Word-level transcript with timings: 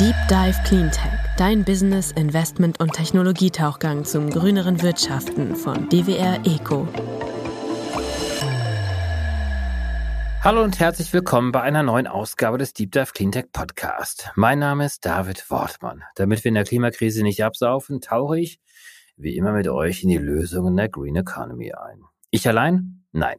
Deep 0.00 0.16
Dive 0.28 0.60
Cleantech, 0.64 1.20
dein 1.36 1.64
Business, 1.64 2.10
Investment 2.10 2.80
und 2.80 2.94
Technologietauchgang 2.94 4.04
zum 4.04 4.28
grüneren 4.28 4.82
Wirtschaften 4.82 5.54
von 5.54 5.88
DWR 5.88 6.40
Eco. 6.44 6.88
Hallo 10.40 10.64
und 10.64 10.80
herzlich 10.80 11.12
willkommen 11.12 11.52
bei 11.52 11.62
einer 11.62 11.84
neuen 11.84 12.08
Ausgabe 12.08 12.58
des 12.58 12.72
Deep 12.72 12.90
Dive 12.90 13.12
Cleantech 13.14 13.52
Podcast. 13.52 14.32
Mein 14.34 14.58
Name 14.58 14.84
ist 14.84 15.06
David 15.06 15.48
Wortmann. 15.48 16.02
Damit 16.16 16.42
wir 16.42 16.48
in 16.48 16.56
der 16.56 16.64
Klimakrise 16.64 17.22
nicht 17.22 17.44
absaufen, 17.44 18.00
tauche 18.00 18.40
ich 18.40 18.58
wie 19.16 19.36
immer 19.36 19.52
mit 19.52 19.68
euch 19.68 20.02
in 20.02 20.08
die 20.08 20.18
Lösungen 20.18 20.76
der 20.76 20.88
Green 20.88 21.14
Economy 21.14 21.72
ein. 21.72 22.02
Ich 22.32 22.48
allein? 22.48 23.04
Nein. 23.12 23.38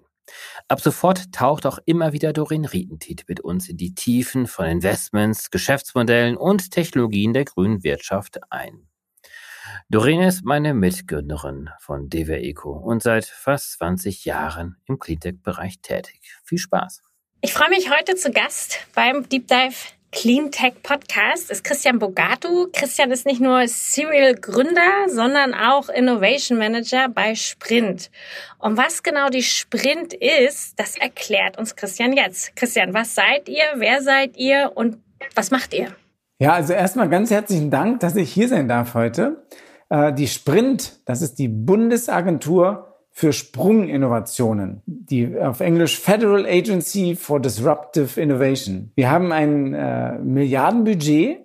Ab 0.67 0.81
sofort 0.81 1.31
taucht 1.31 1.65
auch 1.65 1.79
immer 1.85 2.13
wieder 2.13 2.33
Doreen 2.33 2.65
Rietentit 2.65 3.25
mit 3.27 3.39
uns 3.39 3.69
in 3.69 3.77
die 3.77 3.93
Tiefen 3.93 4.47
von 4.47 4.65
Investments, 4.65 5.51
Geschäftsmodellen 5.51 6.37
und 6.37 6.71
Technologien 6.71 7.33
der 7.33 7.45
grünen 7.45 7.83
Wirtschaft 7.83 8.39
ein. 8.51 8.87
Doreen 9.89 10.21
ist 10.21 10.43
meine 10.43 10.73
Mitgründerin 10.73 11.69
von 11.79 12.09
DWR 12.09 12.41
Eco 12.41 12.71
und 12.71 13.03
seit 13.03 13.25
fast 13.25 13.73
20 13.73 14.25
Jahren 14.25 14.77
im 14.85 14.99
Cleantech-Bereich 14.99 15.81
tätig. 15.81 16.21
Viel 16.43 16.57
Spaß! 16.57 17.01
Ich 17.41 17.53
freue 17.53 17.69
mich 17.69 17.91
heute 17.91 18.15
zu 18.15 18.31
Gast 18.31 18.79
beim 18.95 19.29
Deep 19.29 19.47
Dive 19.47 19.75
Clean 20.11 20.49
Tech 20.49 20.75
Podcast 20.81 21.51
ist 21.51 21.63
Christian 21.63 21.99
Bogatu. 21.99 22.67
Christian 22.71 23.11
ist 23.11 23.25
nicht 23.25 23.41
nur 23.41 23.67
Serial 23.67 24.33
Gründer, 24.35 25.07
sondern 25.07 25.53
auch 25.53 25.89
Innovation 25.89 26.57
Manager 26.57 27.09
bei 27.09 27.35
Sprint. 27.35 28.09
Und 28.57 28.77
was 28.77 29.03
genau 29.03 29.29
die 29.29 29.43
Sprint 29.43 30.13
ist, 30.13 30.79
das 30.79 30.97
erklärt 30.97 31.57
uns 31.57 31.75
Christian 31.75 32.13
jetzt. 32.13 32.55
Christian, 32.55 32.93
was 32.93 33.13
seid 33.13 33.49
ihr? 33.49 33.65
Wer 33.75 34.01
seid 34.01 34.37
ihr? 34.37 34.71
Und 34.75 34.97
was 35.35 35.51
macht 35.51 35.73
ihr? 35.73 35.87
Ja, 36.39 36.53
also 36.53 36.73
erstmal 36.73 37.09
ganz 37.09 37.29
herzlichen 37.31 37.69
Dank, 37.69 37.99
dass 37.99 38.15
ich 38.15 38.31
hier 38.31 38.47
sein 38.47 38.67
darf 38.67 38.93
heute. 38.93 39.45
Äh, 39.89 40.13
die 40.13 40.27
Sprint, 40.27 40.99
das 41.05 41.21
ist 41.21 41.39
die 41.39 41.47
Bundesagentur 41.47 42.94
für 43.17 43.31
Sprunginnovationen, 43.31 44.81
die 44.85 45.39
auf 45.39 45.61
Englisch 45.61 45.97
Federal 45.97 46.45
Agency 46.45 47.15
for 47.15 47.39
Disruptive 47.39 48.19
Innovation. 48.19 48.91
Wir 48.95 49.09
haben 49.09 49.31
ein 49.31 49.73
äh, 49.73 50.19
Milliardenbudget, 50.19 51.39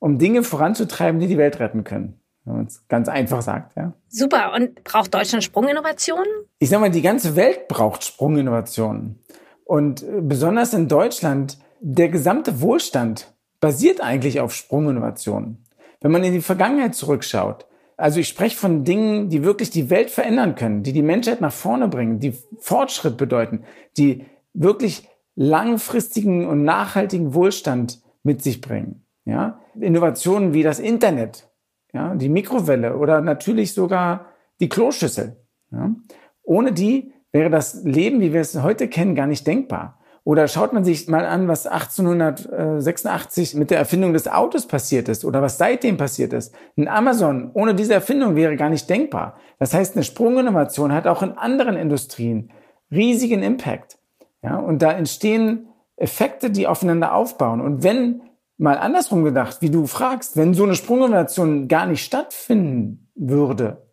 um 0.00 0.18
Dinge 0.18 0.42
voranzutreiben, 0.42 1.20
die 1.20 1.28
die 1.28 1.38
Welt 1.38 1.60
retten 1.60 1.84
können. 1.84 2.18
Wenn 2.44 2.56
man 2.56 2.66
es 2.66 2.88
ganz 2.88 3.08
einfach 3.08 3.40
sagt, 3.40 3.76
ja. 3.76 3.92
Super. 4.08 4.52
Und 4.52 4.82
braucht 4.82 5.14
Deutschland 5.14 5.44
Sprunginnovationen? 5.44 6.26
Ich 6.58 6.70
sag 6.70 6.80
mal, 6.80 6.90
die 6.90 7.02
ganze 7.02 7.36
Welt 7.36 7.68
braucht 7.68 8.02
Sprunginnovationen. 8.02 9.20
Und 9.62 10.04
besonders 10.22 10.74
in 10.74 10.88
Deutschland, 10.88 11.58
der 11.78 12.08
gesamte 12.08 12.60
Wohlstand 12.60 13.32
basiert 13.60 14.00
eigentlich 14.00 14.40
auf 14.40 14.52
Sprunginnovationen. 14.52 15.64
Wenn 16.00 16.10
man 16.10 16.24
in 16.24 16.32
die 16.32 16.42
Vergangenheit 16.42 16.96
zurückschaut, 16.96 17.66
also 17.96 18.20
ich 18.20 18.28
spreche 18.28 18.56
von 18.56 18.84
Dingen, 18.84 19.30
die 19.30 19.42
wirklich 19.42 19.70
die 19.70 19.88
Welt 19.88 20.10
verändern 20.10 20.54
können, 20.54 20.82
die 20.82 20.92
die 20.92 21.02
Menschheit 21.02 21.40
nach 21.40 21.52
vorne 21.52 21.88
bringen, 21.88 22.20
die 22.20 22.34
Fortschritt 22.58 23.16
bedeuten, 23.16 23.64
die 23.96 24.26
wirklich 24.52 25.08
langfristigen 25.34 26.46
und 26.46 26.62
nachhaltigen 26.62 27.34
Wohlstand 27.34 28.02
mit 28.22 28.42
sich 28.42 28.60
bringen. 28.60 29.04
Ja? 29.24 29.60
Innovationen 29.78 30.52
wie 30.52 30.62
das 30.62 30.78
Internet, 30.78 31.48
ja, 31.92 32.14
die 32.14 32.28
Mikrowelle 32.28 32.96
oder 32.96 33.20
natürlich 33.20 33.72
sogar 33.72 34.26
die 34.60 34.68
Kloschüssel. 34.68 35.36
Ja? 35.70 35.94
Ohne 36.42 36.72
die 36.72 37.12
wäre 37.32 37.50
das 37.50 37.82
Leben, 37.84 38.20
wie 38.20 38.32
wir 38.32 38.40
es 38.40 38.62
heute 38.62 38.88
kennen, 38.88 39.14
gar 39.14 39.26
nicht 39.26 39.46
denkbar. 39.46 39.95
Oder 40.26 40.48
schaut 40.48 40.72
man 40.72 40.82
sich 40.82 41.06
mal 41.06 41.24
an, 41.24 41.46
was 41.46 41.68
1886 41.68 43.54
mit 43.54 43.70
der 43.70 43.78
Erfindung 43.78 44.12
des 44.12 44.26
Autos 44.26 44.66
passiert 44.66 45.08
ist 45.08 45.24
oder 45.24 45.40
was 45.40 45.56
seitdem 45.56 45.98
passiert 45.98 46.32
ist. 46.32 46.52
Ein 46.76 46.88
Amazon 46.88 47.52
ohne 47.54 47.76
diese 47.76 47.94
Erfindung 47.94 48.34
wäre 48.34 48.56
gar 48.56 48.68
nicht 48.68 48.90
denkbar. 48.90 49.36
Das 49.60 49.72
heißt, 49.72 49.94
eine 49.94 50.02
Sprunginnovation 50.02 50.92
hat 50.92 51.06
auch 51.06 51.22
in 51.22 51.38
anderen 51.38 51.76
Industrien 51.76 52.50
riesigen 52.90 53.44
Impact. 53.44 53.98
Ja, 54.42 54.56
und 54.56 54.82
da 54.82 54.90
entstehen 54.90 55.68
Effekte, 55.94 56.50
die 56.50 56.66
aufeinander 56.66 57.14
aufbauen. 57.14 57.60
Und 57.60 57.84
wenn 57.84 58.22
mal 58.58 58.78
andersrum 58.78 59.22
gedacht, 59.22 59.58
wie 59.60 59.70
du 59.70 59.86
fragst, 59.86 60.36
wenn 60.36 60.54
so 60.54 60.64
eine 60.64 60.74
Sprunginnovation 60.74 61.68
gar 61.68 61.86
nicht 61.86 62.04
stattfinden 62.04 63.12
würde 63.14 63.86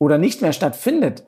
oder 0.00 0.18
nicht 0.18 0.42
mehr 0.42 0.52
stattfindet, 0.52 1.24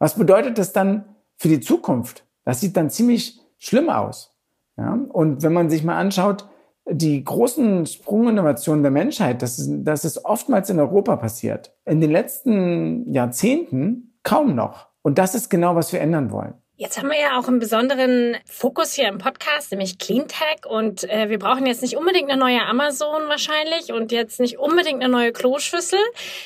was 0.00 0.16
bedeutet 0.16 0.58
das 0.58 0.72
dann 0.72 1.04
für 1.36 1.46
die 1.46 1.60
Zukunft? 1.60 2.26
Das 2.44 2.60
sieht 2.60 2.76
dann 2.76 2.90
ziemlich 2.90 3.41
schlimm 3.62 3.88
aus. 3.88 4.34
Ja? 4.76 4.98
Und 5.08 5.42
wenn 5.42 5.52
man 5.52 5.70
sich 5.70 5.84
mal 5.84 5.96
anschaut, 5.96 6.46
die 6.84 7.22
großen 7.22 7.86
Sprunginnovationen 7.86 8.82
der 8.82 8.90
Menschheit, 8.90 9.40
das 9.40 9.58
ist, 9.58 9.70
das 9.84 10.04
ist 10.04 10.24
oftmals 10.24 10.68
in 10.68 10.80
Europa 10.80 11.16
passiert. 11.16 11.72
In 11.84 12.00
den 12.00 12.10
letzten 12.10 13.12
Jahrzehnten 13.12 14.18
kaum 14.24 14.54
noch. 14.54 14.88
Und 15.02 15.18
das 15.18 15.34
ist 15.34 15.48
genau, 15.48 15.76
was 15.76 15.92
wir 15.92 16.00
ändern 16.00 16.32
wollen. 16.32 16.54
Jetzt 16.76 16.98
haben 16.98 17.10
wir 17.10 17.20
ja 17.20 17.38
auch 17.38 17.46
einen 17.46 17.60
besonderen 17.60 18.36
Fokus 18.44 18.94
hier 18.94 19.06
im 19.06 19.18
Podcast, 19.18 19.70
nämlich 19.70 19.98
Cleantech. 19.98 20.66
Und 20.66 21.08
äh, 21.08 21.28
wir 21.28 21.38
brauchen 21.38 21.66
jetzt 21.66 21.82
nicht 21.82 21.96
unbedingt 21.96 22.30
eine 22.30 22.40
neue 22.40 22.62
Amazon 22.66 23.28
wahrscheinlich 23.28 23.92
und 23.92 24.10
jetzt 24.10 24.40
nicht 24.40 24.58
unbedingt 24.58 25.00
eine 25.00 25.12
neue 25.12 25.32
Kloschüssel. 25.32 26.00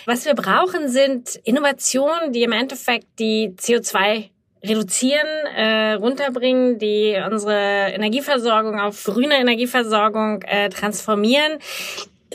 Was 0.05 0.27
wir 0.27 0.35
brauchen, 0.35 0.89
sind 0.91 1.37
Innovationen, 1.37 2.33
die 2.33 2.43
im 2.43 2.53
Endeffekt 2.53 3.07
die 3.19 3.55
CO2 3.57 4.29
reduzieren, 4.69 5.27
äh, 5.57 5.95
runterbringen, 5.95 6.79
die 6.79 7.17
unsere 7.31 7.93
Energieversorgung 7.93 8.81
auf 8.81 9.05
grüne 9.05 9.37
Energieversorgung 9.37 10.43
äh, 10.43 10.69
transformieren. 10.69 11.59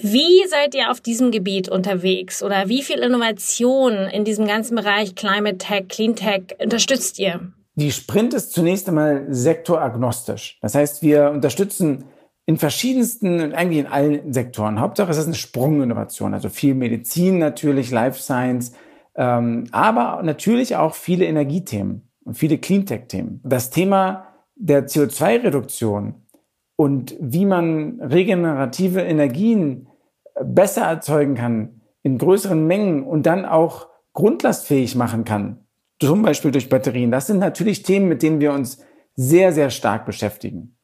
Wie 0.02 0.48
seid 0.48 0.74
ihr 0.74 0.90
auf 0.90 1.02
diesem 1.02 1.32
Gebiet 1.32 1.70
unterwegs 1.70 2.42
oder 2.42 2.70
wie 2.70 2.82
viel 2.82 3.00
Innovation 3.00 3.94
in 3.94 4.24
diesem 4.24 4.48
ganzen 4.48 4.76
Bereich 4.76 5.16
Climate 5.16 5.58
Tech, 5.58 5.90
Clean 5.90 6.16
Tech 6.16 6.56
unterstützt 6.60 7.20
ihr? 7.20 7.52
Die 7.76 7.92
Sprint 7.92 8.34
ist 8.34 8.54
zunächst 8.54 8.88
einmal 8.88 9.26
sektoragnostisch. 9.30 10.58
Das 10.62 10.76
heißt, 10.76 11.02
wir 11.02 11.30
unterstützen 11.32 12.06
in 12.46 12.58
verschiedensten, 12.58 13.54
eigentlich 13.54 13.80
in 13.80 13.88
allen 13.88 14.34
Sektoren. 14.34 14.80
Hauptsache 14.80 15.12
es 15.12 15.18
ist 15.18 15.26
eine 15.26 15.36
Sprunginnovation, 15.36 16.34
also 16.34 16.50
viel 16.50 16.74
Medizin 16.74 17.38
natürlich, 17.38 17.92
Life 17.92 18.20
Science, 18.20 18.74
ähm, 19.16 19.68
aber 19.72 20.22
natürlich 20.24 20.76
auch 20.76 20.96
viele 20.96 21.26
Energiethemen 21.26 22.11
und 22.24 22.36
viele 22.36 22.58
Cleantech-Themen. 22.58 23.42
Das 23.44 23.70
Thema 23.70 24.28
der 24.56 24.88
CO2-Reduktion 24.88 26.16
und 26.76 27.16
wie 27.20 27.46
man 27.46 28.00
regenerative 28.02 29.02
Energien 29.02 29.88
besser 30.44 30.84
erzeugen 30.84 31.36
kann 31.36 31.82
in 32.04 32.18
größeren 32.18 32.66
Mengen 32.66 33.04
und 33.04 33.26
dann 33.26 33.46
auch 33.46 33.88
grundlastfähig 34.14 34.96
machen 34.96 35.24
kann, 35.24 35.66
zum 36.00 36.22
Beispiel 36.24 36.52
durch 36.52 36.70
Batterien. 36.70 37.12
Das 37.12 37.28
sind 37.28 37.40
natürlich 37.40 37.84
Themen, 37.84 38.08
mit 38.08 38.24
denen 38.24 38.40
wir 38.40 38.54
uns 38.54 38.84
sehr, 39.16 39.54
sehr 39.54 39.70
stark 39.70 40.06
beschäftigen. 40.06 40.76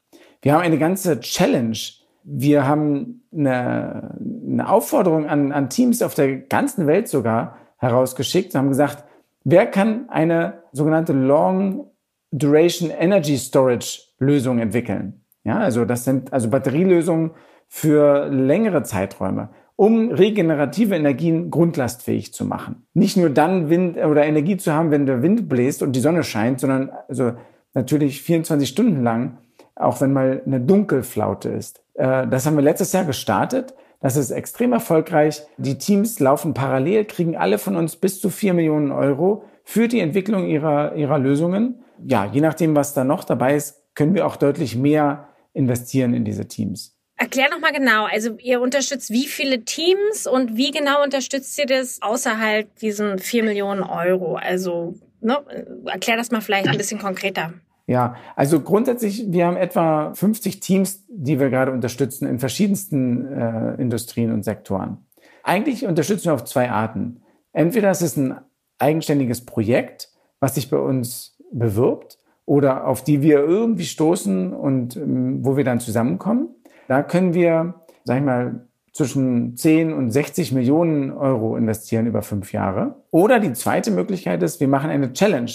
Wir 0.42 0.54
haben 0.54 0.62
eine 0.62 0.78
ganze 0.78 1.20
Challenge. 1.20 1.78
Wir 2.24 2.68
haben 2.68 3.24
eine, 3.34 4.18
eine 4.20 4.70
Aufforderung 4.70 5.26
an, 5.28 5.52
an 5.52 5.70
Teams 5.70 6.02
auf 6.02 6.14
der 6.14 6.38
ganzen 6.38 6.88
Welt 6.88 7.08
sogar 7.08 7.58
herausgeschickt 7.78 8.54
und 8.54 8.60
haben 8.60 8.70
gesagt, 8.70 9.07
Wer 9.50 9.66
kann 9.66 10.10
eine 10.10 10.64
sogenannte 10.74 11.14
Long 11.14 11.90
Duration 12.32 12.90
Energy 12.90 13.38
Storage 13.38 14.02
Lösung 14.20 14.60
entwickeln? 14.60 15.22
Ja, 15.46 15.60
also 15.60 15.86
das 15.86 16.04
sind 16.04 16.34
also 16.34 16.50
Batterielösungen 16.50 17.32
für 17.70 18.28
längere 18.28 18.84
Zeiträume, 18.84 19.48
um 19.78 20.12
regenerative 20.12 20.98
Energien 20.98 21.50
grundlastfähig 21.50 22.34
zu 22.34 22.44
machen. 22.44 22.88
Nicht 22.94 23.16
nur 23.16 23.30
dann 23.30 23.70
Wind 23.70 23.96
oder 23.96 24.26
Energie 24.26 24.58
zu 24.58 24.74
haben, 24.74 24.92
wenn 24.92 25.06
der 25.06 25.22
Wind 25.22 25.48
bläst 25.48 25.82
und 25.82 25.94
die 25.94 26.02
Sonne 26.02 26.24
scheint, 26.24 26.60
sondern 26.60 26.92
also 27.08 27.32
natürlich 27.74 28.22
24 28.24 28.68
Stunden 28.68 29.02
lang, 29.02 29.38
auch 29.76 30.02
wenn 30.02 30.12
mal 30.12 30.42
eine 30.46 30.60
Dunkelflaute 30.60 31.48
ist. 31.48 31.82
Äh, 31.94 32.28
das 32.28 32.46
haben 32.46 32.58
wir 32.58 32.64
letztes 32.64 32.92
Jahr 32.92 33.06
gestartet. 33.06 33.74
Das 34.00 34.16
ist 34.16 34.32
extrem 34.32 34.74
erfolgreich. 34.74 35.44
Die 35.58 35.78
Teams 35.78 36.20
laufen 36.20 36.54
parallel, 36.54 37.06
kriegen 37.06 37.36
alle 37.36 37.58
von 37.58 37.76
uns 37.76 37.96
bis 37.96 38.22
zu 38.22 38.30
vier 38.30 38.54
Millionen 38.54 38.92
Euro 38.92 39.44
für 39.64 39.88
die 39.88 40.00
Entwicklung 40.00 40.48
ihrer, 40.48 40.96
ihrer 40.96 41.18
Lösungen. 41.18 41.84
Ja, 42.06 42.26
je 42.26 42.42
nachdem, 42.42 42.76
was 42.76 42.94
da 42.94 43.04
noch 43.04 43.24
dabei 43.24 43.56
ist, 43.56 43.82
können 43.96 44.14
wir 44.14 44.28
auch 44.28 44.36
deutlich 44.36 44.76
mehr 44.76 45.30
investieren 45.54 46.14
in 46.14 46.24
diese 46.24 46.48
Teams. 46.48 46.96
Erklär 47.16 47.50
noch 47.50 47.60
mal 47.60 47.74
genau. 47.74 48.06
Also 48.06 48.38
ihr 48.38 48.62
unterstützt 48.62 49.10
wie 49.10 49.26
viele 49.26 49.66
Teams 49.66 50.28
und 50.28 50.56
wie 50.56 50.70
genau 50.70 51.04
unterstützt 51.04 51.58
ihr 51.58 51.66
das 51.66 52.00
außerhalb 52.02 52.76
diesen 52.76 53.18
vier 53.18 53.44
Millionen 53.44 53.82
Euro? 53.82 54.36
Also 54.36 54.94
ne, 55.20 55.44
erklär 55.86 56.16
das 56.16 56.30
mal 56.30 56.42
vielleicht 56.42 56.68
ein 56.68 56.78
bisschen 56.78 57.00
konkreter. 57.00 57.54
Ja, 57.88 58.16
also 58.36 58.60
grundsätzlich, 58.60 59.32
wir 59.32 59.48
haben 59.48 59.58
etwa 59.58 60.14
50 60.14 60.60
Teams, 60.60 61.06
die 61.10 61.40
wir 61.40 61.50
gerade 61.50 61.72
unterstützen 61.72 62.28
in 62.28 62.38
verschiedensten 62.38 63.26
äh, 63.26 63.76
Industrien 63.76 64.32
und 64.32 64.44
Sektoren. 64.44 65.06
Eigentlich 65.44 65.86
unterstützen 65.86 66.26
wir 66.26 66.34
auf 66.34 66.44
zwei 66.44 66.70
Arten. 66.70 67.22
Entweder 67.54 67.90
es 67.90 68.02
ist 68.02 68.18
ein 68.18 68.36
eigenständiges 68.78 69.46
Projekt, 69.46 70.10
was 70.40 70.56
sich 70.56 70.70
bei 70.70 70.78
uns 70.78 71.38
bewirbt 71.52 72.20
oder 72.46 72.88
auf 72.88 73.04
die 73.04 73.22
wir 73.22 73.40
irgendwie 73.40 73.86
stoßen 73.86 74.54
und 74.54 74.98
ähm, 74.98 75.46
wo 75.46 75.56
wir 75.56 75.64
dann 75.64 75.80
zusammenkommen. 75.80 76.50
Da 76.90 77.04
können 77.04 77.34
wir 77.34 77.76
sag 78.08 78.20
ich 78.20 78.24
mal, 78.24 78.62
zwischen 78.94 79.56
10 79.58 79.94
und 79.94 80.10
60 80.10 80.54
Millionen 80.54 81.12
Euro 81.12 81.56
investieren 81.58 82.08
über 82.08 82.22
fünf 82.24 82.54
Jahre. 82.54 82.96
Oder 83.12 83.40
die 83.40 83.54
zweite 83.54 83.92
Möglichkeit 83.92 84.42
ist, 84.42 84.60
wir 84.60 84.70
machen 84.70 84.90
eine 84.90 85.14
Challenge. 85.14 85.52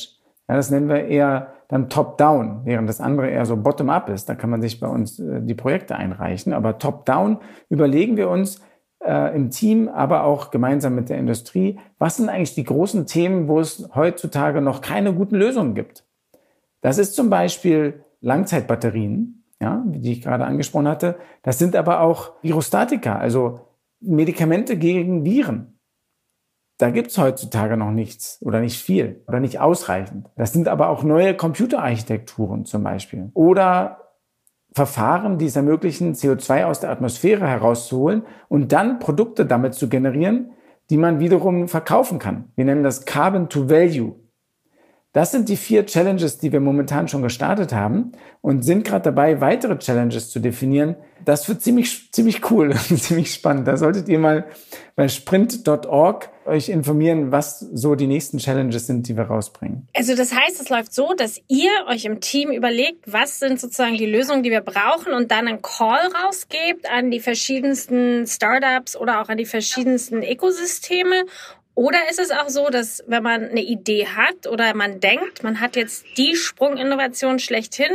Ja, 0.48 0.56
das 0.56 0.70
nennen 0.70 0.88
wir 0.88 1.06
eher 1.06 1.54
dann 1.72 1.88
Top-Down, 1.88 2.60
während 2.64 2.88
das 2.88 3.00
andere 3.00 3.28
eher 3.30 3.46
so 3.46 3.56
Bottom-Up 3.56 4.08
ist. 4.08 4.28
Da 4.28 4.34
kann 4.34 4.50
man 4.50 4.62
sich 4.62 4.78
bei 4.78 4.86
uns 4.86 5.18
äh, 5.18 5.40
die 5.42 5.54
Projekte 5.54 5.96
einreichen. 5.96 6.52
Aber 6.52 6.78
Top-Down 6.78 7.38
überlegen 7.68 8.16
wir 8.16 8.30
uns 8.30 8.60
äh, 9.04 9.34
im 9.34 9.50
Team, 9.50 9.88
aber 9.88 10.22
auch 10.22 10.50
gemeinsam 10.50 10.94
mit 10.94 11.08
der 11.08 11.18
Industrie, 11.18 11.80
was 11.98 12.16
sind 12.16 12.28
eigentlich 12.28 12.54
die 12.54 12.64
großen 12.64 13.06
Themen, 13.06 13.48
wo 13.48 13.58
es 13.58 13.88
heutzutage 13.94 14.60
noch 14.60 14.80
keine 14.80 15.12
guten 15.12 15.34
Lösungen 15.34 15.74
gibt. 15.74 16.04
Das 16.80 16.98
ist 16.98 17.14
zum 17.14 17.30
Beispiel 17.30 18.04
Langzeitbatterien 18.20 19.42
ja, 19.62 19.82
die 19.86 20.12
ich 20.12 20.22
gerade 20.22 20.44
angesprochen 20.44 20.88
hatte. 20.88 21.16
Das 21.42 21.58
sind 21.58 21.76
aber 21.76 22.00
auch 22.00 22.32
Virostatika, 22.42 23.16
also 23.16 23.60
Medikamente 24.00 24.76
gegen 24.76 25.24
Viren. 25.24 25.78
Da 26.82 26.90
gibt's 26.90 27.16
heutzutage 27.16 27.76
noch 27.76 27.92
nichts 27.92 28.40
oder 28.42 28.58
nicht 28.58 28.82
viel 28.82 29.22
oder 29.28 29.38
nicht 29.38 29.60
ausreichend. 29.60 30.28
Das 30.34 30.52
sind 30.52 30.66
aber 30.66 30.88
auch 30.88 31.04
neue 31.04 31.36
Computerarchitekturen 31.36 32.64
zum 32.64 32.82
Beispiel. 32.82 33.30
Oder 33.34 33.98
Verfahren, 34.72 35.38
die 35.38 35.46
es 35.46 35.54
ermöglichen, 35.54 36.14
CO2 36.14 36.64
aus 36.64 36.80
der 36.80 36.90
Atmosphäre 36.90 37.46
herauszuholen 37.46 38.22
und 38.48 38.72
dann 38.72 38.98
Produkte 38.98 39.46
damit 39.46 39.74
zu 39.74 39.88
generieren, 39.88 40.54
die 40.90 40.96
man 40.96 41.20
wiederum 41.20 41.68
verkaufen 41.68 42.18
kann. 42.18 42.50
Wir 42.56 42.64
nennen 42.64 42.82
das 42.82 43.04
Carbon 43.04 43.48
to 43.48 43.70
Value. 43.70 44.16
Das 45.12 45.30
sind 45.30 45.50
die 45.50 45.56
vier 45.56 45.84
Challenges, 45.84 46.38
die 46.38 46.52
wir 46.52 46.60
momentan 46.60 47.06
schon 47.06 47.22
gestartet 47.22 47.74
haben 47.74 48.12
und 48.40 48.62
sind 48.62 48.84
gerade 48.84 49.04
dabei, 49.04 49.42
weitere 49.42 49.78
Challenges 49.78 50.30
zu 50.30 50.40
definieren. 50.40 50.96
Das 51.22 51.46
wird 51.50 51.60
ziemlich, 51.60 52.10
ziemlich 52.12 52.50
cool, 52.50 52.74
ziemlich 52.96 53.34
spannend. 53.34 53.68
Da 53.68 53.76
solltet 53.76 54.08
ihr 54.08 54.18
mal 54.18 54.46
bei 54.96 55.08
sprint.org 55.08 56.30
euch 56.46 56.70
informieren, 56.70 57.30
was 57.30 57.60
so 57.60 57.94
die 57.94 58.06
nächsten 58.06 58.38
Challenges 58.38 58.86
sind, 58.86 59.06
die 59.06 59.16
wir 59.16 59.24
rausbringen. 59.24 59.86
Also 59.94 60.16
das 60.16 60.34
heißt, 60.34 60.60
es 60.60 60.70
läuft 60.70 60.94
so, 60.94 61.12
dass 61.14 61.40
ihr 61.46 61.70
euch 61.88 62.06
im 62.06 62.20
Team 62.20 62.50
überlegt, 62.50 63.12
was 63.12 63.38
sind 63.38 63.60
sozusagen 63.60 63.96
die 63.96 64.06
Lösungen, 64.06 64.42
die 64.42 64.50
wir 64.50 64.62
brauchen 64.62 65.12
und 65.12 65.30
dann 65.30 65.46
einen 65.46 65.62
Call 65.62 66.00
rausgebt 66.24 66.90
an 66.90 67.10
die 67.10 67.20
verschiedensten 67.20 68.26
Startups 68.26 68.96
oder 68.96 69.20
auch 69.20 69.28
an 69.28 69.36
die 69.36 69.46
verschiedensten 69.46 70.22
Ökosysteme 70.22 71.24
oder 71.74 71.98
ist 72.10 72.20
es 72.20 72.30
auch 72.30 72.48
so, 72.48 72.68
dass 72.70 73.02
wenn 73.06 73.22
man 73.22 73.48
eine 73.48 73.62
Idee 73.62 74.06
hat 74.06 74.46
oder 74.46 74.74
man 74.74 75.00
denkt, 75.00 75.42
man 75.42 75.60
hat 75.60 75.76
jetzt 75.76 76.04
die 76.18 76.34
Sprunginnovation 76.36 77.38
schlechthin, 77.38 77.90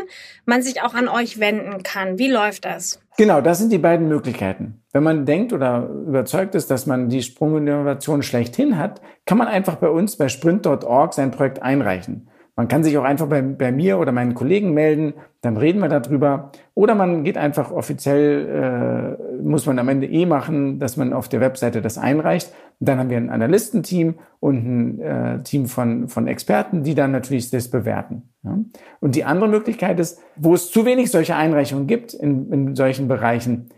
man 0.46 0.64
sich 0.64 0.82
auch 0.82 0.96
an 0.96 1.08
euch 1.08 1.40
wenden 1.40 1.84
kann? 1.84 2.18
Wie 2.18 2.30
läuft 2.30 2.66
das? 2.66 3.00
Genau, 3.18 3.42
das 3.42 3.60
sind 3.60 3.72
die 3.72 3.78
beiden 3.78 4.08
Möglichkeiten. 4.08 4.82
Wenn 4.94 5.04
man 5.04 5.26
denkt 5.26 5.54
oder 5.54 5.90
überzeugt 5.90 6.56
ist, 6.56 6.72
dass 6.72 6.88
man 6.88 7.10
die 7.10 7.22
Sprunginnovation 7.22 8.24
schlechthin 8.24 8.78
hat, 8.78 9.02
kann 9.26 9.38
man 9.38 9.48
einfach 9.48 9.76
bei 9.76 9.90
uns 9.90 10.18
bei 10.18 10.28
sprint.org 10.28 11.14
sein 11.14 11.32
Projekt 11.32 11.62
einreichen. 11.62 12.30
Man 12.58 12.68
kann 12.68 12.84
sich 12.84 12.98
auch 12.98 13.04
einfach 13.04 13.28
bei, 13.28 13.44
bei, 13.44 13.72
mir 13.72 14.00
oder 14.00 14.12
meinen 14.12 14.34
Kollegen 14.34 14.74
melden, 14.74 15.14
dann 15.42 15.58
reden 15.58 15.80
wir 15.80 15.90
darüber. 15.90 16.52
Oder 16.74 16.96
man 16.96 17.24
geht 17.24 17.38
einfach 17.38 17.72
offiziell, 17.72 19.18
äh, 19.40 19.42
muss 19.44 19.68
man 19.68 19.78
am 19.78 19.88
Ende 19.90 20.08
eh 20.08 20.26
machen, 20.26 20.80
dass 20.80 20.98
man 20.98 21.14
auf 21.14 21.30
der 21.30 21.40
Webseite 21.40 21.84
das 21.84 22.00
einreicht. 22.00 22.52
Dann 22.80 23.00
haben 23.00 23.10
wir 23.10 23.18
ein 23.18 23.30
Analystenteam 23.30 24.16
und 24.40 24.56
ein 24.56 25.00
äh, 25.00 25.44
Team 25.44 25.66
von, 25.66 26.08
von 26.10 26.28
Experten, 26.28 26.84
die 26.84 26.94
dann 26.94 27.12
natürlich 27.12 27.50
das 27.50 27.70
bewerten. 27.70 28.30
Ja? 28.44 28.60
Und 29.00 29.16
die 29.16 29.24
andere 29.24 29.50
Möglichkeit 29.50 30.00
ist, 30.00 30.20
wo 30.36 30.54
es 30.54 30.70
zu 30.70 30.86
wenig 30.86 31.10
solche 31.10 31.36
Einreichungen 31.36 31.88
gibt 31.88 32.14
in, 32.14 32.52
in 32.52 32.76
solchen 32.76 33.08
Bereichen 33.08 33.70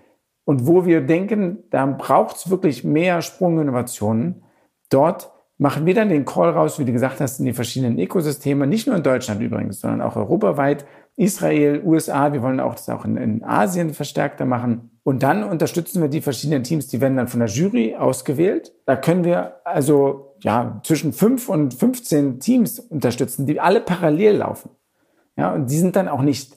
und 0.44 0.68
wo 0.68 0.86
wir 0.86 1.02
denken, 1.02 1.60
da 1.70 1.86
braucht 1.86 2.38
es 2.38 2.50
wirklich 2.50 2.84
mehr 2.84 3.22
Sprunginnovationen, 3.22 4.44
dort 4.90 5.32
machen 5.60 5.86
wir 5.86 5.94
dann 5.94 6.10
den 6.10 6.26
Call 6.26 6.50
raus, 6.50 6.80
wie 6.80 6.86
du 6.86 6.92
gesagt 6.92 7.22
hast, 7.22 7.40
in 7.40 7.46
die 7.46 7.54
verschiedenen 7.54 8.00
Ökosysteme, 8.00 8.66
nicht 8.66 8.88
nur 8.88 8.96
in 8.96 9.04
Deutschland 9.04 9.42
übrigens, 9.42 9.82
sondern 9.82 10.02
auch 10.02 10.16
europaweit, 10.16 10.86
Israel, 11.16 11.82
USA, 11.84 12.32
wir 12.32 12.42
wollen 12.42 12.62
auch 12.62 12.76
das 12.76 12.90
auch 12.90 13.04
in, 13.04 13.18
in 13.18 13.44
Asien 13.44 13.94
verstärkter 13.94 14.46
machen. 14.46 14.99
Und 15.10 15.24
dann 15.24 15.44
unterstützen 15.44 16.04
wir 16.04 16.08
die 16.08 16.22
verschiedenen 16.22 16.62
Teams, 16.62 16.86
die 16.86 17.02
werden 17.02 17.18
dann 17.18 17.28
von 17.28 17.40
der 17.40 17.50
Jury 17.50 17.96
ausgewählt. 17.96 18.74
Da 18.86 18.96
können 18.96 19.24
wir 19.24 19.56
also 19.66 20.36
ja 20.42 20.80
zwischen 20.84 21.14
fünf 21.14 21.50
und 21.50 21.74
15 21.74 22.40
Teams 22.40 22.80
unterstützen, 22.80 23.48
die 23.48 23.60
alle 23.60 23.82
parallel 23.82 24.36
laufen. 24.36 24.70
Ja, 25.36 25.52
und 25.52 25.72
die 25.72 25.78
sind 25.80 25.96
dann 25.96 26.10
auch 26.10 26.22
nicht 26.22 26.56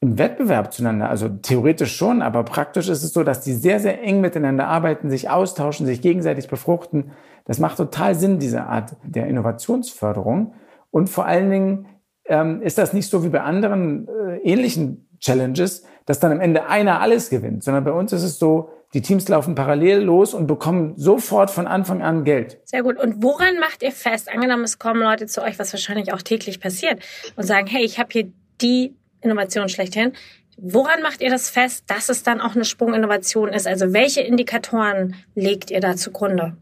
im 0.00 0.16
Wettbewerb 0.16 0.72
zueinander, 0.72 1.10
also 1.10 1.28
theoretisch 1.28 1.94
schon, 1.94 2.22
aber 2.22 2.44
praktisch 2.44 2.88
ist 2.88 3.02
es 3.02 3.12
so, 3.12 3.24
dass 3.24 3.42
die 3.42 3.52
sehr, 3.52 3.78
sehr 3.78 4.02
eng 4.02 4.22
miteinander 4.22 4.68
arbeiten, 4.68 5.10
sich 5.10 5.28
austauschen, 5.28 5.84
sich 5.84 6.00
gegenseitig 6.00 6.48
befruchten. 6.48 7.10
Das 7.44 7.58
macht 7.58 7.76
total 7.76 8.14
Sinn, 8.14 8.38
diese 8.38 8.62
Art 8.62 8.96
der 9.04 9.26
Innovationsförderung. 9.26 10.54
Und 10.90 11.10
vor 11.10 11.26
allen 11.26 11.50
Dingen 11.50 11.86
ähm, 12.24 12.62
ist 12.62 12.78
das 12.78 12.94
nicht 12.94 13.10
so 13.10 13.22
wie 13.22 13.28
bei 13.28 13.42
anderen 13.42 14.08
äh, 14.08 14.38
ähnlichen 14.38 15.11
Challenges, 15.22 15.84
dass 16.04 16.20
dann 16.20 16.32
am 16.32 16.40
Ende 16.40 16.66
einer 16.66 17.00
alles 17.00 17.30
gewinnt, 17.30 17.64
sondern 17.64 17.84
bei 17.84 17.92
uns 17.92 18.12
ist 18.12 18.22
es 18.22 18.38
so, 18.38 18.70
die 18.92 19.00
Teams 19.00 19.26
laufen 19.28 19.54
parallel 19.54 20.02
los 20.02 20.34
und 20.34 20.46
bekommen 20.46 20.92
sofort 20.96 21.50
von 21.50 21.66
Anfang 21.66 22.02
an 22.02 22.24
Geld. 22.24 22.60
Sehr 22.64 22.82
gut. 22.82 22.98
Und 22.98 23.22
woran 23.22 23.58
macht 23.58 23.82
ihr 23.82 23.92
fest? 23.92 24.28
Angenommen, 24.30 24.64
es 24.64 24.78
kommen 24.78 25.00
Leute 25.00 25.26
zu 25.26 25.42
euch, 25.42 25.58
was 25.58 25.72
wahrscheinlich 25.72 26.12
auch 26.12 26.20
täglich 26.20 26.60
passiert, 26.60 27.02
und 27.36 27.44
sagen, 27.44 27.66
hey, 27.68 27.82
ich 27.82 27.98
habe 27.98 28.10
hier 28.12 28.30
die 28.60 28.94
Innovation 29.22 29.70
schlechthin. 29.70 30.12
Woran 30.58 31.00
macht 31.00 31.22
ihr 31.22 31.30
das 31.30 31.48
fest, 31.48 31.84
dass 31.86 32.10
es 32.10 32.22
dann 32.22 32.42
auch 32.42 32.54
eine 32.54 32.66
Sprunginnovation 32.66 33.48
ist? 33.48 33.66
Also 33.66 33.94
welche 33.94 34.20
Indikatoren 34.20 35.14
legt 35.34 35.70
ihr 35.70 35.80
da 35.80 35.96
zugrunde? 35.96 36.58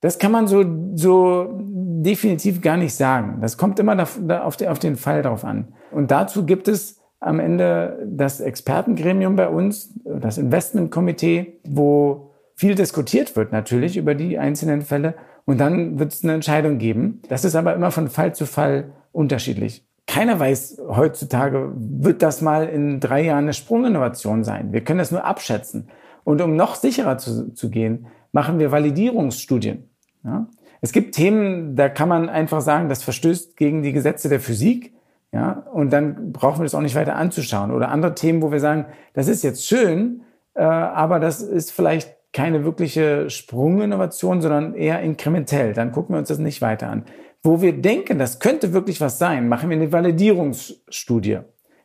Das 0.00 0.18
kann 0.18 0.32
man 0.32 0.46
so, 0.46 0.64
so 0.94 1.48
definitiv 1.60 2.62
gar 2.62 2.78
nicht 2.78 2.94
sagen. 2.94 3.40
Das 3.42 3.58
kommt 3.58 3.78
immer 3.78 4.00
auf, 4.02 4.78
den 4.78 4.96
Fall 4.96 5.22
drauf 5.22 5.44
an. 5.44 5.74
Und 5.90 6.10
dazu 6.10 6.46
gibt 6.46 6.68
es 6.68 6.97
am 7.20 7.40
Ende 7.40 7.98
das 8.06 8.40
Expertengremium 8.40 9.36
bei 9.36 9.48
uns, 9.48 9.94
das 10.04 10.38
Investmentkomitee, 10.38 11.58
wo 11.64 12.30
viel 12.54 12.74
diskutiert 12.74 13.36
wird 13.36 13.52
natürlich 13.52 13.96
über 13.96 14.14
die 14.14 14.38
einzelnen 14.38 14.82
Fälle. 14.82 15.14
Und 15.44 15.58
dann 15.58 15.98
wird 15.98 16.12
es 16.12 16.22
eine 16.22 16.34
Entscheidung 16.34 16.78
geben. 16.78 17.22
Das 17.28 17.44
ist 17.44 17.54
aber 17.54 17.74
immer 17.74 17.90
von 17.90 18.08
Fall 18.08 18.34
zu 18.34 18.46
Fall 18.46 18.92
unterschiedlich. 19.12 19.84
Keiner 20.06 20.38
weiß 20.38 20.82
heutzutage, 20.88 21.72
wird 21.74 22.22
das 22.22 22.40
mal 22.40 22.66
in 22.68 23.00
drei 23.00 23.24
Jahren 23.24 23.44
eine 23.44 23.52
Sprunginnovation 23.52 24.42
sein. 24.42 24.72
Wir 24.72 24.82
können 24.82 24.98
das 24.98 25.10
nur 25.10 25.24
abschätzen. 25.24 25.88
Und 26.24 26.40
um 26.40 26.56
noch 26.56 26.74
sicherer 26.74 27.18
zu, 27.18 27.54
zu 27.54 27.70
gehen, 27.70 28.06
machen 28.32 28.58
wir 28.58 28.72
Validierungsstudien. 28.72 29.88
Ja? 30.24 30.48
Es 30.80 30.92
gibt 30.92 31.14
Themen, 31.14 31.76
da 31.76 31.88
kann 31.88 32.08
man 32.08 32.28
einfach 32.28 32.60
sagen, 32.60 32.88
das 32.88 33.02
verstößt 33.02 33.56
gegen 33.56 33.82
die 33.82 33.92
Gesetze 33.92 34.28
der 34.28 34.40
Physik. 34.40 34.94
Ja, 35.32 35.64
und 35.72 35.92
dann 35.92 36.32
brauchen 36.32 36.60
wir 36.60 36.64
das 36.64 36.74
auch 36.74 36.80
nicht 36.80 36.94
weiter 36.94 37.16
anzuschauen. 37.16 37.70
Oder 37.70 37.90
andere 37.90 38.14
Themen, 38.14 38.40
wo 38.40 38.50
wir 38.50 38.60
sagen, 38.60 38.86
das 39.12 39.28
ist 39.28 39.42
jetzt 39.42 39.66
schön, 39.66 40.22
äh, 40.54 40.62
aber 40.62 41.20
das 41.20 41.42
ist 41.42 41.70
vielleicht 41.70 42.16
keine 42.32 42.64
wirkliche 42.64 43.28
Sprunginnovation, 43.28 44.40
sondern 44.40 44.74
eher 44.74 45.00
inkrementell. 45.00 45.74
Dann 45.74 45.92
gucken 45.92 46.14
wir 46.14 46.18
uns 46.18 46.28
das 46.28 46.38
nicht 46.38 46.62
weiter 46.62 46.88
an 46.88 47.04
wo 47.42 47.60
wir 47.60 47.80
denken, 47.80 48.18
das 48.18 48.40
könnte 48.40 48.72
wirklich 48.72 49.00
was 49.00 49.18
sein, 49.18 49.48
machen 49.48 49.70
wir 49.70 49.76
eine 49.76 49.92
Validierungsstudie. 49.92 51.40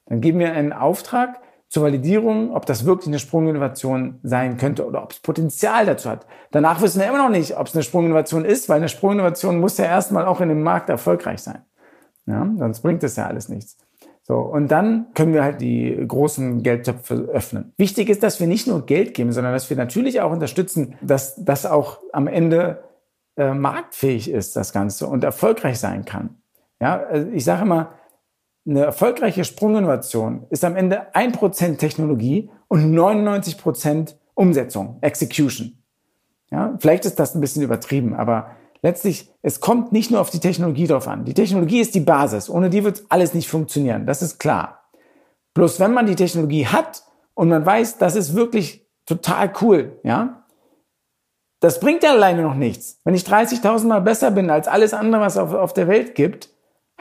Dann 0.05 0.21
geben 0.21 0.39
wir 0.39 0.53
einen 0.53 0.73
Auftrag 0.73 1.39
zur 1.69 1.83
Validierung, 1.83 2.53
ob 2.53 2.65
das 2.65 2.85
wirklich 2.85 3.07
eine 3.07 3.19
Sprunginnovation 3.19 4.19
sein 4.23 4.57
könnte 4.57 4.85
oder 4.85 5.03
ob 5.03 5.11
es 5.11 5.19
Potenzial 5.19 5.85
dazu 5.85 6.09
hat. 6.09 6.27
Danach 6.51 6.81
wissen 6.81 6.99
wir 6.99 7.07
immer 7.07 7.17
noch 7.17 7.29
nicht, 7.29 7.57
ob 7.57 7.67
es 7.67 7.73
eine 7.73 7.83
Sprunginnovation 7.83 8.45
ist, 8.45 8.69
weil 8.69 8.77
eine 8.77 8.89
Sprunginnovation 8.89 9.59
muss 9.59 9.77
ja 9.77 9.85
erstmal 9.85 10.25
auch 10.25 10.41
in 10.41 10.49
dem 10.49 10.61
Markt 10.61 10.89
erfolgreich 10.89 11.41
sein. 11.41 11.63
Ja, 12.25 12.49
sonst 12.57 12.81
bringt 12.81 13.03
es 13.03 13.15
ja 13.15 13.27
alles 13.27 13.49
nichts. 13.49 13.77
So, 14.25 14.35
und 14.37 14.69
dann 14.69 15.07
können 15.13 15.33
wir 15.33 15.43
halt 15.43 15.59
die 15.59 16.01
großen 16.07 16.63
Geldtöpfe 16.63 17.15
öffnen. 17.31 17.73
Wichtig 17.75 18.09
ist, 18.09 18.23
dass 18.23 18.39
wir 18.39 18.47
nicht 18.47 18.67
nur 18.67 18.85
Geld 18.85 19.13
geben, 19.13 19.33
sondern 19.33 19.51
dass 19.51 19.69
wir 19.69 19.75
natürlich 19.75 20.21
auch 20.21 20.31
unterstützen, 20.31 20.95
dass 21.01 21.35
das 21.43 21.65
auch 21.65 21.99
am 22.13 22.27
Ende 22.27 22.83
äh, 23.35 23.53
marktfähig 23.53 24.29
ist, 24.31 24.55
das 24.55 24.71
Ganze, 24.71 25.07
und 25.07 25.25
erfolgreich 25.25 25.77
sein 25.77 26.05
kann. 26.05 26.37
Ja, 26.79 27.03
also 27.03 27.29
ich 27.31 27.43
sage 27.43 27.63
immer, 27.63 27.95
eine 28.65 28.85
erfolgreiche 28.85 29.43
Sprunginnovation 29.43 30.45
ist 30.49 30.63
am 30.63 30.77
Ende 30.77 31.13
ein 31.15 31.33
Prozent 31.33 31.79
Technologie 31.79 32.49
und 32.69 32.93
99% 32.93 34.15
Umsetzung, 34.35 34.99
Execution. 35.01 35.83
Ja, 36.49 36.77
vielleicht 36.79 37.05
ist 37.05 37.19
das 37.19 37.35
ein 37.35 37.41
bisschen 37.41 37.61
übertrieben, 37.61 38.13
aber 38.13 38.51
letztlich, 38.83 39.31
es 39.41 39.59
kommt 39.59 39.91
nicht 39.91 40.11
nur 40.11 40.21
auf 40.21 40.29
die 40.29 40.39
Technologie 40.39 40.85
drauf 40.85 41.07
an. 41.07 41.25
Die 41.25 41.33
Technologie 41.33 41.79
ist 41.79 41.95
die 41.95 42.01
Basis. 42.01 42.49
Ohne 42.49 42.69
die 42.69 42.83
wird 42.83 43.03
alles 43.09 43.33
nicht 43.33 43.49
funktionieren. 43.49 44.05
Das 44.05 44.21
ist 44.21 44.37
klar. 44.37 44.83
Bloß 45.55 45.79
wenn 45.79 45.93
man 45.93 46.05
die 46.05 46.15
Technologie 46.15 46.67
hat 46.67 47.03
und 47.33 47.49
man 47.49 47.65
weiß, 47.65 47.97
das 47.97 48.15
ist 48.15 48.35
wirklich 48.35 48.87
total 49.05 49.51
cool, 49.61 49.99
ja, 50.03 50.43
das 51.59 51.79
bringt 51.79 52.03
ja 52.03 52.11
alleine 52.11 52.41
noch 52.41 52.55
nichts. 52.55 52.99
Wenn 53.05 53.15
ich 53.15 53.23
30.000 53.23 53.87
Mal 53.87 54.01
besser 54.01 54.31
bin 54.31 54.49
als 54.49 54.67
alles 54.67 54.93
andere, 54.93 55.21
was 55.21 55.35
es 55.35 55.39
auf, 55.39 55.53
auf 55.53 55.73
der 55.73 55.87
Welt 55.87 56.13
gibt, 56.13 56.49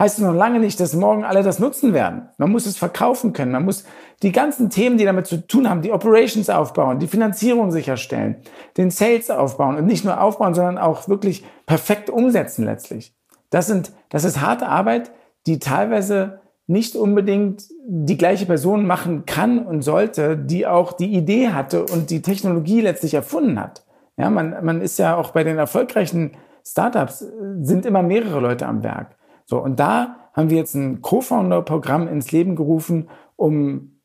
heißt 0.02 0.18
noch 0.18 0.34
lange 0.34 0.58
nicht, 0.58 0.80
dass 0.80 0.94
morgen 0.94 1.22
alle 1.22 1.44
das 1.44 1.60
nutzen 1.60 1.94
werden. 1.94 2.28
Man 2.36 2.50
muss 2.50 2.66
es 2.66 2.76
verkaufen 2.76 3.32
können. 3.32 3.52
Man 3.52 3.64
muss 3.64 3.84
die 4.24 4.32
ganzen 4.32 4.68
Themen, 4.68 4.98
die 4.98 5.04
damit 5.04 5.28
zu 5.28 5.46
tun 5.46 5.70
haben, 5.70 5.80
die 5.80 5.92
Operations 5.92 6.50
aufbauen, 6.50 6.98
die 6.98 7.06
Finanzierung 7.06 7.70
sicherstellen, 7.70 8.38
den 8.76 8.90
Sales 8.90 9.30
aufbauen 9.30 9.76
und 9.76 9.86
nicht 9.86 10.04
nur 10.04 10.20
aufbauen, 10.20 10.54
sondern 10.54 10.76
auch 10.76 11.08
wirklich 11.08 11.44
perfekt 11.66 12.10
umsetzen 12.10 12.64
letztlich. 12.64 13.14
Das 13.50 13.68
sind, 13.68 13.92
das 14.08 14.24
ist 14.24 14.40
harte 14.40 14.66
Arbeit, 14.66 15.12
die 15.46 15.60
teilweise 15.60 16.40
nicht 16.66 16.96
unbedingt 16.96 17.68
die 17.86 18.18
gleiche 18.18 18.46
Person 18.46 18.86
machen 18.86 19.24
kann 19.24 19.64
und 19.64 19.82
sollte, 19.82 20.36
die 20.36 20.66
auch 20.66 20.92
die 20.92 21.14
Idee 21.14 21.50
hatte 21.50 21.84
und 21.84 22.10
die 22.10 22.22
Technologie 22.22 22.80
letztlich 22.80 23.14
erfunden 23.14 23.60
hat. 23.60 23.84
Ja, 24.16 24.30
man, 24.30 24.64
man 24.64 24.80
ist 24.80 24.98
ja 24.98 25.16
auch 25.16 25.30
bei 25.30 25.44
den 25.44 25.58
erfolgreichen 25.58 26.32
Startups 26.66 27.24
sind 27.60 27.86
immer 27.86 28.02
mehrere 28.02 28.40
Leute 28.40 28.66
am 28.66 28.82
Werk. 28.82 29.16
So, 29.46 29.58
und 29.58 29.78
da 29.80 30.16
haben 30.32 30.50
wir 30.50 30.56
jetzt 30.56 30.74
ein 30.74 31.02
Co-Founder-Programm 31.02 32.08
ins 32.08 32.32
Leben 32.32 32.56
gerufen, 32.56 33.08
um 33.36 34.00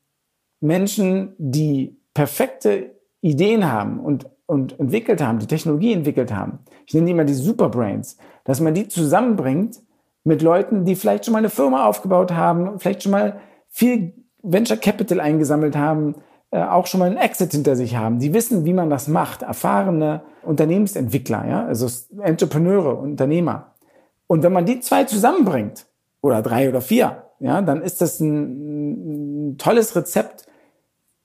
Menschen, 0.60 1.34
die 1.38 1.96
perfekte 2.14 2.94
Ideen 3.20 3.70
haben 3.70 4.00
und, 4.00 4.28
und 4.46 4.78
entwickelt 4.78 5.22
haben, 5.22 5.38
die 5.38 5.46
Technologie 5.46 5.92
entwickelt 5.92 6.32
haben. 6.32 6.60
Ich 6.86 6.94
nenne 6.94 7.06
die 7.06 7.12
immer 7.12 7.24
die 7.24 7.34
Superbrains, 7.34 8.16
dass 8.44 8.60
man 8.60 8.74
die 8.74 8.88
zusammenbringt 8.88 9.80
mit 10.24 10.42
Leuten, 10.42 10.84
die 10.84 10.96
vielleicht 10.96 11.24
schon 11.24 11.32
mal 11.32 11.38
eine 11.38 11.50
Firma 11.50 11.86
aufgebaut 11.86 12.32
haben, 12.32 12.78
vielleicht 12.78 13.02
schon 13.02 13.12
mal 13.12 13.40
viel 13.68 14.14
Venture 14.42 14.76
Capital 14.76 15.20
eingesammelt 15.20 15.76
haben, 15.76 16.16
äh, 16.50 16.62
auch 16.62 16.86
schon 16.86 17.00
mal 17.00 17.06
einen 17.06 17.18
Exit 17.18 17.52
hinter 17.52 17.76
sich 17.76 17.96
haben. 17.96 18.18
Die 18.18 18.32
wissen, 18.32 18.64
wie 18.64 18.72
man 18.72 18.90
das 18.90 19.08
macht. 19.08 19.42
Erfahrene 19.42 20.22
Unternehmensentwickler, 20.42 21.46
ja, 21.46 21.66
also 21.66 21.86
Entrepreneure, 22.20 22.98
Unternehmer. 22.98 23.67
Und 24.28 24.44
wenn 24.44 24.52
man 24.52 24.66
die 24.66 24.78
zwei 24.78 25.04
zusammenbringt, 25.04 25.86
oder 26.20 26.42
drei 26.42 26.68
oder 26.68 26.80
vier, 26.80 27.24
ja, 27.40 27.60
dann 27.62 27.82
ist 27.82 28.00
das 28.00 28.20
ein, 28.20 29.50
ein 29.50 29.58
tolles 29.58 29.96
Rezept, 29.96 30.46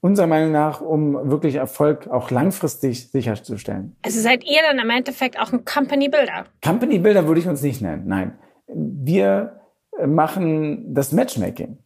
unserer 0.02 0.28
Meinung 0.28 0.52
nach, 0.52 0.82
um 0.82 1.30
wirklich 1.30 1.56
Erfolg 1.56 2.08
auch 2.10 2.30
langfristig 2.30 3.10
sicherzustellen. 3.10 3.96
Also 4.04 4.20
seid 4.20 4.44
ihr 4.44 4.60
dann 4.62 4.78
im 4.80 4.90
Endeffekt 4.90 5.40
auch 5.40 5.54
ein 5.54 5.64
Company 5.64 6.10
Builder? 6.10 6.46
Company 6.62 7.00
Builder 7.00 7.26
würde 7.28 7.40
ich 7.40 7.48
uns 7.48 7.62
nicht 7.62 7.82
nennen, 7.82 8.04
nein. 8.08 8.38
Wir 8.68 9.62
machen 10.06 10.94
das 10.94 11.14
Matchmaking. 11.14 11.78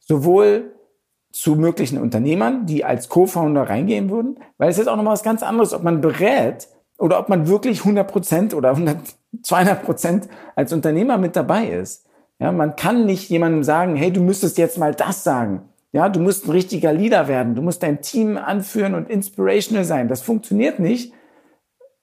Sowohl 0.00 0.74
zu 1.30 1.56
möglichen 1.56 1.98
Unternehmern, 1.98 2.66
die 2.66 2.84
als 2.84 3.08
Co-Founder 3.08 3.62
reingehen 3.62 4.10
würden, 4.10 4.38
weil 4.58 4.68
es 4.68 4.78
ist 4.78 4.86
auch 4.86 4.96
nochmal 4.96 5.14
was 5.14 5.22
ganz 5.22 5.42
anderes, 5.42 5.72
ob 5.72 5.82
man 5.82 6.02
berät 6.02 6.68
oder 6.98 7.18
ob 7.18 7.30
man 7.30 7.48
wirklich 7.48 7.80
100 7.80 8.10
Prozent 8.10 8.54
oder 8.54 8.70
100, 8.70 8.98
200 9.42 9.82
Prozent 9.82 10.28
als 10.54 10.72
Unternehmer 10.72 11.18
mit 11.18 11.36
dabei 11.36 11.66
ist. 11.66 12.06
Ja, 12.38 12.52
man 12.52 12.76
kann 12.76 13.06
nicht 13.06 13.30
jemandem 13.30 13.62
sagen, 13.62 13.96
hey, 13.96 14.12
du 14.12 14.20
müsstest 14.20 14.58
jetzt 14.58 14.78
mal 14.78 14.94
das 14.94 15.24
sagen. 15.24 15.68
Ja, 15.92 16.08
du 16.08 16.20
musst 16.20 16.46
ein 16.46 16.50
richtiger 16.50 16.92
Leader 16.92 17.28
werden. 17.28 17.54
Du 17.54 17.62
musst 17.62 17.82
dein 17.82 18.00
Team 18.00 18.36
anführen 18.36 18.94
und 18.94 19.10
inspirational 19.10 19.84
sein. 19.84 20.08
Das 20.08 20.22
funktioniert 20.22 20.78
nicht, 20.78 21.12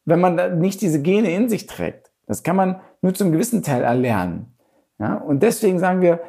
wenn 0.05 0.19
man 0.19 0.59
nicht 0.59 0.81
diese 0.81 1.01
Gene 1.01 1.31
in 1.31 1.49
sich 1.49 1.65
trägt. 1.65 2.11
Das 2.25 2.43
kann 2.43 2.55
man 2.55 2.79
nur 3.01 3.13
zum 3.13 3.31
gewissen 3.31 3.63
Teil 3.63 3.83
erlernen. 3.83 4.53
Ja, 4.99 5.15
und 5.15 5.41
deswegen 5.43 5.79
sagen 5.79 6.01
wir, 6.01 6.19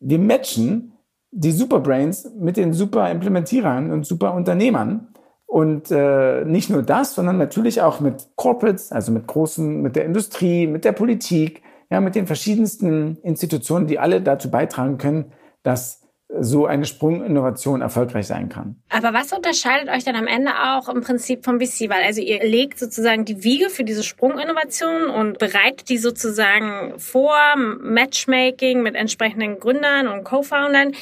wir 0.00 0.18
matchen 0.18 0.92
die 1.30 1.52
Superbrains 1.52 2.30
mit 2.38 2.56
den 2.56 2.72
super 2.72 3.10
Implementierern 3.10 3.90
und 3.90 4.06
super 4.06 4.34
Unternehmern. 4.34 5.13
Und 5.54 5.92
äh, 5.92 6.44
nicht 6.44 6.68
nur 6.68 6.82
das, 6.82 7.14
sondern 7.14 7.38
natürlich 7.38 7.80
auch 7.80 8.00
mit 8.00 8.26
Corporates, 8.34 8.90
also 8.90 9.12
mit 9.12 9.28
großen, 9.28 9.82
mit 9.82 9.94
der 9.94 10.04
Industrie, 10.04 10.66
mit 10.66 10.84
der 10.84 10.90
Politik, 10.90 11.62
ja, 11.90 12.00
mit 12.00 12.16
den 12.16 12.26
verschiedensten 12.26 13.18
Institutionen, 13.22 13.86
die 13.86 14.00
alle 14.00 14.20
dazu 14.20 14.50
beitragen 14.50 14.98
können, 14.98 15.30
dass 15.62 16.02
so 16.40 16.66
eine 16.66 16.86
Sprunginnovation 16.86 17.82
erfolgreich 17.82 18.26
sein 18.26 18.48
kann. 18.48 18.82
Aber 18.88 19.12
was 19.12 19.32
unterscheidet 19.32 19.88
euch 19.90 20.02
dann 20.02 20.16
am 20.16 20.26
Ende 20.26 20.50
auch 20.50 20.88
im 20.88 21.02
Prinzip 21.02 21.44
vom 21.44 21.60
VC? 21.60 21.88
Weil 21.88 22.02
also 22.02 22.20
ihr 22.20 22.42
legt 22.42 22.80
sozusagen 22.80 23.24
die 23.24 23.44
Wiege 23.44 23.70
für 23.70 23.84
diese 23.84 24.02
Sprunginnovation 24.02 25.08
und 25.08 25.38
bereitet 25.38 25.88
die 25.88 25.98
sozusagen 25.98 26.98
vor, 26.98 27.38
Matchmaking 27.80 28.82
mit 28.82 28.96
entsprechenden 28.96 29.60
Gründern 29.60 30.08
und 30.08 30.24
Co-Foundern. 30.24 30.94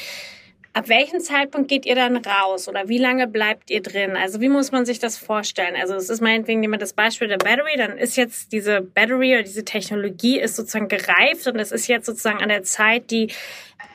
Ab 0.75 0.89
welchem 0.89 1.19
Zeitpunkt 1.19 1.67
geht 1.67 1.85
ihr 1.85 1.93
dann 1.93 2.17
raus 2.17 2.67
oder 2.67 2.89
wie 2.89 2.97
lange 2.97 3.27
bleibt 3.27 3.69
ihr 3.69 3.83
drin? 3.83 4.17
Also 4.17 4.41
wie 4.41 4.49
muss 4.49 4.71
man 4.71 4.87
sich 4.87 4.97
das 4.97 5.17
vorstellen? 5.17 5.75
Also 5.79 5.93
es 5.93 6.09
ist 6.09 6.19
meinetwegen 6.19 6.61
nehmen 6.61 6.73
wir 6.73 6.79
das 6.79 6.93
Beispiel 6.93 7.27
der 7.27 7.37
Battery, 7.37 7.77
dann 7.77 7.95
ist 7.99 8.15
jetzt 8.15 8.51
diese 8.51 8.81
Battery 8.81 9.33
oder 9.33 9.43
diese 9.43 9.63
Technologie 9.63 10.39
ist 10.39 10.55
sozusagen 10.55 10.87
gereift 10.87 11.45
und 11.45 11.59
es 11.59 11.71
ist 11.71 11.87
jetzt 11.87 12.07
sozusagen 12.07 12.41
an 12.41 12.49
der 12.49 12.63
Zeit, 12.63 13.11
die 13.11 13.31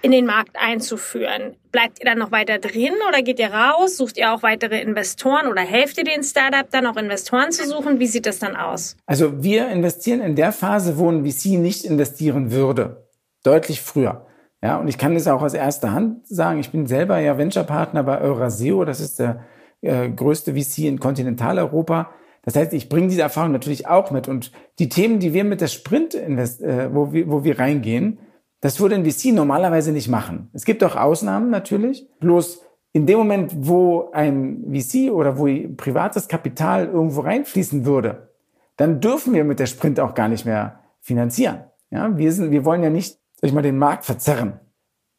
in 0.02 0.12
den 0.12 0.24
Markt 0.24 0.54
einzuführen. 0.54 1.56
Bleibt 1.72 1.98
ihr 1.98 2.04
dann 2.04 2.18
noch 2.18 2.30
weiter 2.30 2.58
drin 2.58 2.94
oder 3.08 3.22
geht 3.22 3.40
ihr 3.40 3.52
raus? 3.52 3.96
Sucht 3.96 4.16
ihr 4.16 4.32
auch 4.32 4.44
weitere 4.44 4.80
Investoren 4.80 5.48
oder 5.48 5.62
helft 5.62 5.98
ihr 5.98 6.04
den 6.04 6.22
Startup 6.22 6.70
dann 6.70 6.86
auch 6.86 6.96
Investoren 6.96 7.50
zu 7.50 7.66
suchen? 7.66 7.98
Wie 7.98 8.06
sieht 8.06 8.24
das 8.24 8.38
dann 8.38 8.54
aus? 8.54 8.96
Also 9.04 9.42
wir 9.42 9.66
investieren 9.66 10.20
in 10.20 10.36
der 10.36 10.52
Phase, 10.52 10.96
wo 10.96 11.10
ein 11.10 11.28
VC 11.28 11.58
nicht 11.58 11.84
investieren 11.84 12.52
würde. 12.52 13.08
Deutlich 13.42 13.80
früher. 13.80 14.27
Ja, 14.62 14.78
und 14.78 14.88
ich 14.88 14.98
kann 14.98 15.14
das 15.14 15.28
auch 15.28 15.42
aus 15.42 15.54
erster 15.54 15.92
Hand 15.92 16.26
sagen. 16.26 16.58
Ich 16.58 16.70
bin 16.70 16.86
selber 16.86 17.18
ja 17.18 17.38
Venture-Partner 17.38 18.02
bei 18.02 18.20
Euraseo. 18.20 18.84
Das 18.84 19.00
ist 19.00 19.18
der 19.18 19.44
äh, 19.80 20.08
größte 20.08 20.54
VC 20.54 20.78
in 20.86 20.98
Kontinentaleuropa. 20.98 22.10
Das 22.42 22.56
heißt, 22.56 22.72
ich 22.72 22.88
bringe 22.88 23.08
diese 23.08 23.22
Erfahrung 23.22 23.52
natürlich 23.52 23.86
auch 23.86 24.10
mit. 24.10 24.26
Und 24.26 24.52
die 24.78 24.88
Themen, 24.88 25.20
die 25.20 25.32
wir 25.32 25.44
mit 25.44 25.60
der 25.60 25.68
Sprint, 25.68 26.14
invest 26.14 26.62
äh, 26.62 26.92
wo, 26.92 27.12
wir, 27.12 27.30
wo 27.30 27.44
wir 27.44 27.58
reingehen, 27.58 28.18
das 28.60 28.80
würde 28.80 28.96
ein 28.96 29.04
VC 29.04 29.32
normalerweise 29.32 29.92
nicht 29.92 30.08
machen. 30.08 30.50
Es 30.52 30.64
gibt 30.64 30.82
auch 30.82 30.96
Ausnahmen 30.96 31.50
natürlich. 31.50 32.08
Bloß 32.18 32.62
in 32.92 33.06
dem 33.06 33.18
Moment, 33.18 33.52
wo 33.54 34.10
ein 34.12 34.64
VC 34.72 35.12
oder 35.12 35.38
wo 35.38 35.46
privates 35.76 36.26
Kapital 36.26 36.86
irgendwo 36.86 37.20
reinfließen 37.20 37.84
würde, 37.84 38.30
dann 38.76 39.00
dürfen 39.00 39.34
wir 39.34 39.44
mit 39.44 39.60
der 39.60 39.66
Sprint 39.66 40.00
auch 40.00 40.14
gar 40.14 40.28
nicht 40.28 40.44
mehr 40.44 40.80
finanzieren. 41.00 41.64
Ja, 41.90 42.16
wir 42.16 42.32
sind, 42.32 42.50
wir 42.50 42.64
wollen 42.64 42.82
ja 42.82 42.90
nicht 42.90 43.17
sag 43.40 43.48
ich 43.48 43.54
mal, 43.54 43.62
den 43.62 43.78
Markt 43.78 44.04
verzerren. 44.04 44.60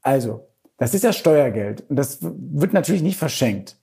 Also, 0.02 0.48
das 0.78 0.94
ist 0.94 1.04
ja 1.04 1.14
Steuergeld 1.14 1.84
und 1.90 1.96
das 1.96 2.20
wird 2.22 2.74
natürlich 2.74 3.02
nicht 3.02 3.18
verschenkt. 3.18 3.78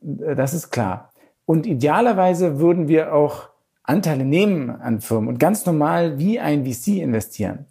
Das 0.00 0.54
ist 0.54 0.70
klar. 0.70 1.10
Und 1.44 1.66
idealerweise 1.66 2.58
würden 2.58 2.88
wir 2.88 3.14
auch 3.14 3.50
Anteile 3.82 4.24
nehmen 4.24 4.70
an 4.70 5.00
Firmen 5.00 5.28
und 5.28 5.38
ganz 5.38 5.66
normal 5.66 6.18
wie 6.18 6.40
ein 6.40 6.64
VC 6.64 6.98
investieren. 6.98 7.66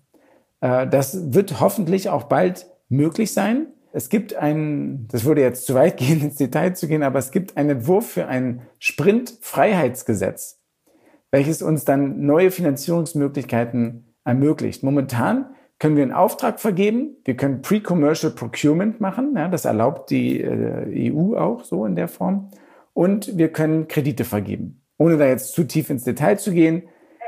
Äh, 0.61 0.87
das 0.87 1.33
wird 1.33 1.59
hoffentlich 1.59 2.09
auch 2.09 2.23
bald 2.23 2.67
möglich 2.87 3.33
sein. 3.33 3.67
Es 3.91 4.09
gibt 4.09 4.35
einen, 4.35 5.07
das 5.09 5.25
würde 5.25 5.41
jetzt 5.41 5.65
zu 5.65 5.73
weit 5.73 5.97
gehen, 5.97 6.21
ins 6.21 6.35
Detail 6.35 6.75
zu 6.75 6.87
gehen, 6.87 7.03
aber 7.03 7.19
es 7.19 7.31
gibt 7.31 7.57
einen 7.57 7.71
Entwurf 7.71 8.11
für 8.11 8.27
ein 8.27 8.61
Sprint-Freiheitsgesetz, 8.79 10.59
welches 11.31 11.61
uns 11.61 11.83
dann 11.83 12.25
neue 12.25 12.51
Finanzierungsmöglichkeiten 12.51 14.13
ermöglicht. 14.23 14.83
Momentan 14.83 15.55
können 15.83 15.97
wir 15.97 16.03
einen 16.03 16.13
Auftrag 16.13 16.61
vergeben. 16.61 17.17
Wir 17.25 17.35
können 17.35 17.61
Pre-Commercial 17.61 18.31
Procurement 18.31 19.01
machen. 19.01 19.33
Ja, 19.35 19.49
das 19.49 19.65
erlaubt 19.65 20.11
die 20.11 20.39
äh, 20.39 21.11
EU 21.11 21.35
auch 21.35 21.65
so 21.65 21.85
in 21.85 21.97
der 21.97 22.07
Form. 22.07 22.51
Und 22.93 23.37
wir 23.37 23.49
können 23.49 23.89
Kredite 23.89 24.23
vergeben. 24.23 24.81
Ohne 24.97 25.17
da 25.17 25.25
jetzt 25.25 25.51
zu 25.51 25.65
tief 25.65 25.89
ins 25.89 26.05
Detail 26.05 26.39
zu 26.39 26.53
gehen, 26.53 26.83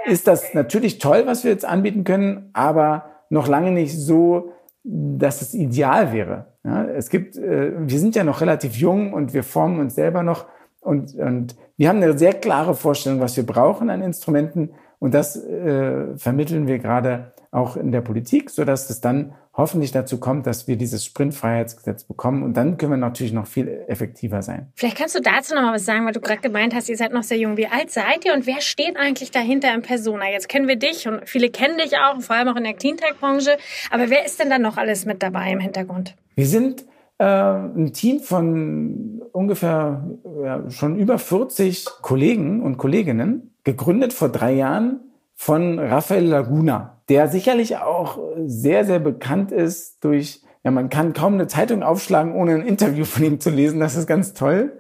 ist 0.06 0.26
das 0.26 0.54
natürlich 0.54 1.00
toll, 1.00 1.24
was 1.26 1.44
wir 1.44 1.52
jetzt 1.52 1.66
anbieten 1.66 2.06
können, 2.06 2.50
aber 2.54 3.26
noch 3.30 3.50
lange 3.50 3.72
nicht 3.72 3.94
so, 3.94 4.54
dass 4.86 5.42
es 5.42 5.54
ideal 5.54 6.14
wäre. 6.14 6.54
Ja, 6.64 6.86
es 6.86 7.10
gibt, 7.10 7.36
äh, 7.36 7.74
wir 7.78 8.00
sind 8.00 8.16
ja 8.16 8.24
noch 8.24 8.40
relativ 8.40 8.78
jung 8.78 9.12
und 9.12 9.34
wir 9.34 9.44
formen 9.44 9.82
uns 9.82 9.96
selber 9.96 10.24
noch 10.24 10.46
und, 10.80 11.14
und 11.16 11.58
wir 11.76 11.90
haben 11.90 12.02
eine 12.02 12.18
sehr 12.18 12.34
klare 12.34 12.74
Vorstellung, 12.74 13.20
was 13.20 13.36
wir 13.36 13.46
brauchen 13.46 13.90
an 13.90 14.02
Instrumenten 14.02 14.70
und 15.00 15.14
das 15.14 15.36
äh, 15.36 16.18
vermitteln 16.18 16.68
wir 16.68 16.80
gerade 16.80 17.34
auch 17.56 17.78
in 17.78 17.92
der 17.92 18.02
Politik, 18.02 18.50
so 18.50 18.66
dass 18.66 18.90
es 18.90 19.02
dann 19.02 19.34
hoffentlich 19.54 19.92
dazu 19.92 20.20
kommt, 20.20 20.46
dass 20.46 20.68
wir 20.68 20.76
dieses 20.76 21.06
Sprintfreiheitsgesetz 21.06 22.04
bekommen 22.04 22.44
und 22.44 22.56
dann 22.56 22.78
können 22.78 22.92
wir 22.92 22.98
natürlich 22.98 23.34
noch 23.34 23.48
viel 23.48 23.68
effektiver 23.88 24.42
sein. 24.42 24.72
Vielleicht 24.76 24.98
kannst 24.98 25.16
du 25.16 25.22
dazu 25.22 25.56
noch 25.56 25.62
mal 25.62 25.74
was 25.74 25.86
sagen, 25.86 26.06
weil 26.06 26.12
du 26.12 26.20
gerade 26.20 26.42
gemeint 26.42 26.76
hast, 26.76 26.90
ihr 26.90 26.98
seid 26.98 27.14
noch 27.14 27.24
sehr 27.24 27.38
jung. 27.38 27.56
Wie 27.58 27.68
alt 27.68 27.92
seid 27.92 28.26
ihr 28.26 28.34
und 28.34 28.46
wer 28.46 28.62
steht 28.62 28.98
eigentlich 28.98 29.32
dahinter 29.32 29.74
in 29.74 29.82
Persona? 29.82 30.30
Jetzt 30.30 30.50
kennen 30.50 30.68
wir 30.68 30.76
dich 30.76 31.08
und 31.08 31.28
viele 31.28 31.50
kennen 31.50 31.78
dich 31.78 31.94
auch, 31.98 32.22
vor 32.22 32.36
allem 32.36 32.50
auch 32.50 32.58
in 32.58 32.66
der 32.66 32.74
Cleantech-Branche. 32.74 33.58
Aber 33.92 34.10
wer 34.10 34.26
ist 34.26 34.40
denn 34.40 34.50
da 34.50 34.60
noch 34.60 34.78
alles 34.78 35.06
mit 35.06 35.24
dabei 35.24 35.52
im 35.52 35.60
Hintergrund? 35.60 36.16
Wir 36.36 36.48
sind 36.48 36.86
äh, 37.18 37.24
ein 37.24 37.94
Team 37.94 38.20
von 38.20 39.22
ungefähr 39.32 40.06
ja, 40.44 40.70
schon 40.70 40.98
über 40.98 41.18
40 41.18 41.86
Kollegen 42.02 42.62
und 42.62 42.78
Kolleginnen, 42.78 43.56
gegründet 43.64 44.12
vor 44.12 44.30
drei 44.30 44.54
Jahren 44.54 45.00
von 45.34 45.80
Rafael 45.80 46.26
Laguna, 46.26 46.95
der 47.10 47.28
sicherlich 47.28 47.78
auch 47.78 48.20
sehr, 48.46 48.86
sehr 48.86 49.00
bekannt 49.00 49.52
ist 49.52 50.04
durch, 50.04 50.42
ja, 50.64 50.72
man 50.72 50.90
kann 50.90 51.14
kaum 51.14 51.36
eine 51.36 51.48
Zeitung 51.48 51.84
aufschlagen, 51.84 52.34
ohne 52.34 52.56
ein 52.56 52.66
Interview 52.66 53.06
von 53.06 53.24
ihm 53.24 53.40
zu 53.40 53.50
lesen. 53.50 53.80
Das 53.80 53.96
ist 53.96 54.08
ganz 54.08 54.34
toll, 54.34 54.80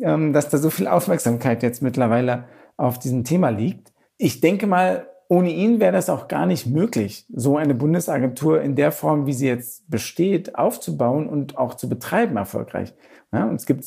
ähm, 0.00 0.32
dass 0.32 0.48
da 0.48 0.58
so 0.58 0.70
viel 0.70 0.86
Aufmerksamkeit 0.86 1.62
jetzt 1.62 1.82
mittlerweile 1.82 2.44
auf 2.76 2.98
diesem 2.98 3.24
Thema 3.24 3.48
liegt. 3.48 3.92
Ich 4.16 4.40
denke 4.40 4.66
mal, 4.66 5.08
ohne 5.28 5.50
ihn 5.50 5.80
wäre 5.80 5.92
das 5.92 6.10
auch 6.10 6.28
gar 6.28 6.46
nicht 6.46 6.66
möglich, 6.66 7.26
so 7.34 7.56
eine 7.56 7.74
Bundesagentur 7.74 8.60
in 8.60 8.76
der 8.76 8.92
Form, 8.92 9.26
wie 9.26 9.32
sie 9.32 9.48
jetzt 9.48 9.88
besteht, 9.90 10.56
aufzubauen 10.56 11.28
und 11.28 11.56
auch 11.58 11.74
zu 11.74 11.88
betreiben 11.88 12.36
erfolgreich. 12.36 12.94
Ja, 13.32 13.46
und 13.46 13.56
es 13.56 13.66
gibt 13.66 13.84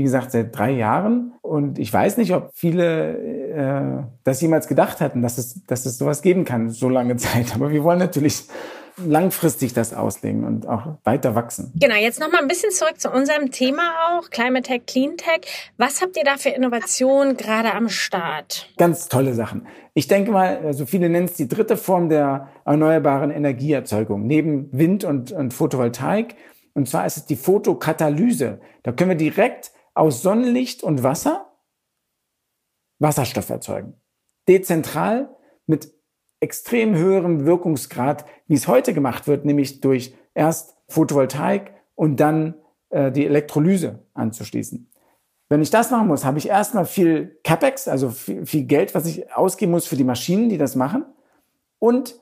wie 0.00 0.04
gesagt, 0.04 0.30
seit 0.30 0.56
drei 0.56 0.70
Jahren. 0.70 1.34
Und 1.42 1.78
ich 1.78 1.92
weiß 1.92 2.16
nicht, 2.16 2.32
ob 2.32 2.52
viele 2.54 3.18
äh, 3.18 4.02
das 4.24 4.40
jemals 4.40 4.66
gedacht 4.66 5.02
hatten, 5.02 5.20
dass 5.20 5.36
es, 5.36 5.66
dass 5.66 5.84
es 5.84 5.98
sowas 5.98 6.22
geben 6.22 6.46
kann, 6.46 6.70
so 6.70 6.88
lange 6.88 7.16
Zeit. 7.18 7.54
Aber 7.54 7.70
wir 7.70 7.84
wollen 7.84 7.98
natürlich 7.98 8.44
langfristig 8.96 9.74
das 9.74 9.92
auslegen 9.92 10.44
und 10.44 10.66
auch 10.66 10.96
weiter 11.04 11.34
wachsen. 11.34 11.70
Genau, 11.74 11.96
jetzt 11.96 12.18
noch 12.18 12.32
mal 12.32 12.40
ein 12.40 12.48
bisschen 12.48 12.70
zurück 12.70 12.98
zu 12.98 13.10
unserem 13.10 13.50
Thema 13.50 13.82
auch, 14.08 14.30
Climate 14.30 14.62
Tech, 14.62 14.86
Clean 14.86 15.18
Tech. 15.18 15.42
Was 15.76 16.00
habt 16.00 16.16
ihr 16.16 16.24
da 16.24 16.38
für 16.38 16.48
Innovationen 16.48 17.36
gerade 17.36 17.74
am 17.74 17.90
Start? 17.90 18.70
Ganz 18.78 19.08
tolle 19.08 19.34
Sachen. 19.34 19.66
Ich 19.92 20.08
denke 20.08 20.30
mal, 20.30 20.62
also 20.64 20.86
viele 20.86 21.10
nennen 21.10 21.26
es 21.26 21.34
die 21.34 21.46
dritte 21.48 21.76
Form 21.76 22.08
der 22.08 22.48
erneuerbaren 22.64 23.30
Energieerzeugung, 23.30 24.26
neben 24.26 24.70
Wind 24.72 25.04
und, 25.04 25.30
und 25.30 25.52
Photovoltaik. 25.52 26.36
Und 26.72 26.88
zwar 26.88 27.04
ist 27.04 27.18
es 27.18 27.26
die 27.26 27.36
Photokatalyse. 27.36 28.60
Da 28.82 28.92
können 28.92 29.10
wir 29.10 29.16
direkt 29.16 29.72
aus 29.94 30.22
Sonnenlicht 30.22 30.82
und 30.82 31.02
Wasser 31.02 31.50
Wasserstoff 33.00 33.50
erzeugen. 33.50 33.94
Dezentral 34.46 35.34
mit 35.66 35.92
extrem 36.38 36.94
höherem 36.94 37.44
Wirkungsgrad, 37.44 38.24
wie 38.46 38.54
es 38.54 38.68
heute 38.68 38.94
gemacht 38.94 39.26
wird, 39.26 39.44
nämlich 39.44 39.80
durch 39.80 40.14
erst 40.34 40.76
Photovoltaik 40.88 41.74
und 41.94 42.16
dann 42.20 42.54
äh, 42.90 43.10
die 43.10 43.26
Elektrolyse 43.26 44.06
anzuschließen. 44.14 44.90
Wenn 45.48 45.62
ich 45.62 45.70
das 45.70 45.90
machen 45.90 46.06
muss, 46.06 46.24
habe 46.24 46.38
ich 46.38 46.48
erstmal 46.48 46.84
viel 46.84 47.38
CapEx, 47.42 47.88
also 47.88 48.10
viel, 48.10 48.46
viel 48.46 48.64
Geld, 48.64 48.94
was 48.94 49.06
ich 49.06 49.32
ausgeben 49.34 49.72
muss 49.72 49.86
für 49.86 49.96
die 49.96 50.04
Maschinen, 50.04 50.48
die 50.48 50.58
das 50.58 50.76
machen. 50.76 51.04
Und 51.78 52.20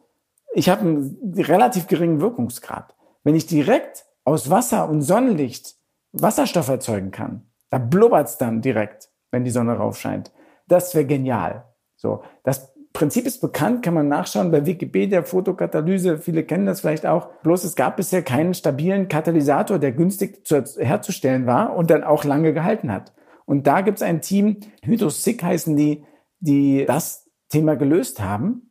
ich 0.55 0.69
habe 0.69 0.81
einen 0.81 1.35
relativ 1.37 1.89
geringen 1.89 2.21
Wirkungsgrad. 2.21 2.95
Wenn 3.25 3.35
ich 3.35 3.47
direkt 3.47 4.07
aus 4.25 4.49
Wasser 4.49 4.89
und 4.89 5.03
Sonnenlicht 5.03 5.77
Wasserstoff 6.13 6.69
erzeugen 6.69 7.11
kann, 7.11 7.48
da 7.71 7.79
blubbert's 7.79 8.39
dann 8.39 8.61
direkt, 8.61 9.11
wenn 9.31 9.45
die 9.45 9.51
Sonne 9.51 9.75
raufscheint. 9.75 10.33
Das 10.67 10.95
wäre 10.95 11.07
genial. 11.07 11.65
So, 11.97 12.23
das 12.45 12.73
Prinzip 12.93 13.27
ist 13.27 13.41
bekannt, 13.41 13.85
kann 13.85 13.95
man 13.95 14.09
nachschauen 14.09 14.51
bei 14.51 14.67
Wikipedia, 14.67 15.23
Fotokatalyse, 15.23 16.19
viele 16.19 16.43
kennen 16.43 16.67
das 16.67 16.81
vielleicht 16.81 17.07
auch. 17.07 17.29
Bloß 17.43 17.65
es 17.65 17.77
gab 17.77 17.97
bisher 17.97 18.23
keinen 18.23 18.55
stabilen 18.55 19.09
Katalysator, 19.09 19.79
der 19.79 19.93
günstig 19.93 20.47
zu, 20.47 20.65
herzustellen 20.79 21.47
war 21.47 21.77
und 21.77 21.91
dann 21.91 22.03
auch 22.03 22.25
lange 22.25 22.53
gehalten 22.53 22.93
hat. 22.93 23.13
Und 23.45 23.67
da 23.67 23.83
gibt 23.83 23.99
es 23.99 24.03
ein 24.03 24.21
Team, 24.21 24.59
Hydrosic 24.83 25.43
heißen 25.43 25.77
die, 25.77 26.05
die 26.41 26.87
das 26.87 27.29
Thema 27.49 27.77
gelöst 27.77 28.21
haben. 28.21 28.71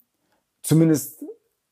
Zumindest 0.62 1.24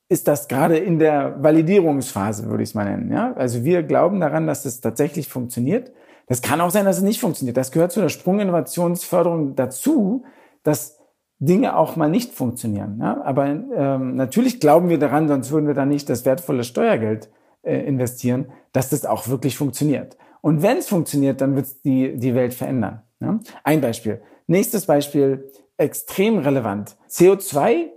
ist 0.07 0.27
das 0.27 0.47
gerade 0.47 0.77
in 0.77 0.99
der 0.99 1.41
Validierungsphase, 1.43 2.49
würde 2.49 2.63
ich 2.63 2.69
es 2.69 2.75
mal 2.75 2.85
nennen. 2.85 3.11
Ja? 3.11 3.33
Also 3.33 3.63
wir 3.63 3.83
glauben 3.83 4.19
daran, 4.19 4.47
dass 4.47 4.65
es 4.65 4.81
tatsächlich 4.81 5.27
funktioniert. 5.27 5.91
Das 6.27 6.41
kann 6.41 6.61
auch 6.61 6.71
sein, 6.71 6.85
dass 6.85 6.97
es 6.97 7.03
nicht 7.03 7.19
funktioniert. 7.19 7.57
Das 7.57 7.71
gehört 7.71 7.91
zu 7.91 8.01
der 8.01 8.09
Sprunginnovationsförderung 8.09 9.55
dazu, 9.55 10.23
dass 10.63 10.99
Dinge 11.39 11.77
auch 11.77 11.95
mal 11.95 12.09
nicht 12.09 12.33
funktionieren. 12.33 12.99
Ja? 12.99 13.21
Aber 13.23 13.45
ähm, 13.47 14.15
natürlich 14.15 14.59
glauben 14.59 14.89
wir 14.89 14.97
daran, 14.97 15.27
sonst 15.27 15.51
würden 15.51 15.67
wir 15.67 15.73
da 15.73 15.85
nicht 15.85 16.09
das 16.09 16.25
wertvolle 16.25 16.63
Steuergeld 16.63 17.29
äh, 17.61 17.77
investieren, 17.85 18.47
dass 18.71 18.89
das 18.89 19.05
auch 19.05 19.27
wirklich 19.27 19.57
funktioniert. 19.57 20.17
Und 20.41 20.61
wenn 20.61 20.77
es 20.77 20.87
funktioniert, 20.87 21.41
dann 21.41 21.55
wird 21.55 21.65
es 21.65 21.81
die, 21.81 22.17
die 22.17 22.35
Welt 22.35 22.53
verändern. 22.53 23.01
Ja? 23.19 23.39
Ein 23.63 23.81
Beispiel. 23.81 24.21
Nächstes 24.47 24.85
Beispiel, 24.85 25.51
extrem 25.77 26.37
relevant. 26.37 26.95
CO2, 27.09 27.87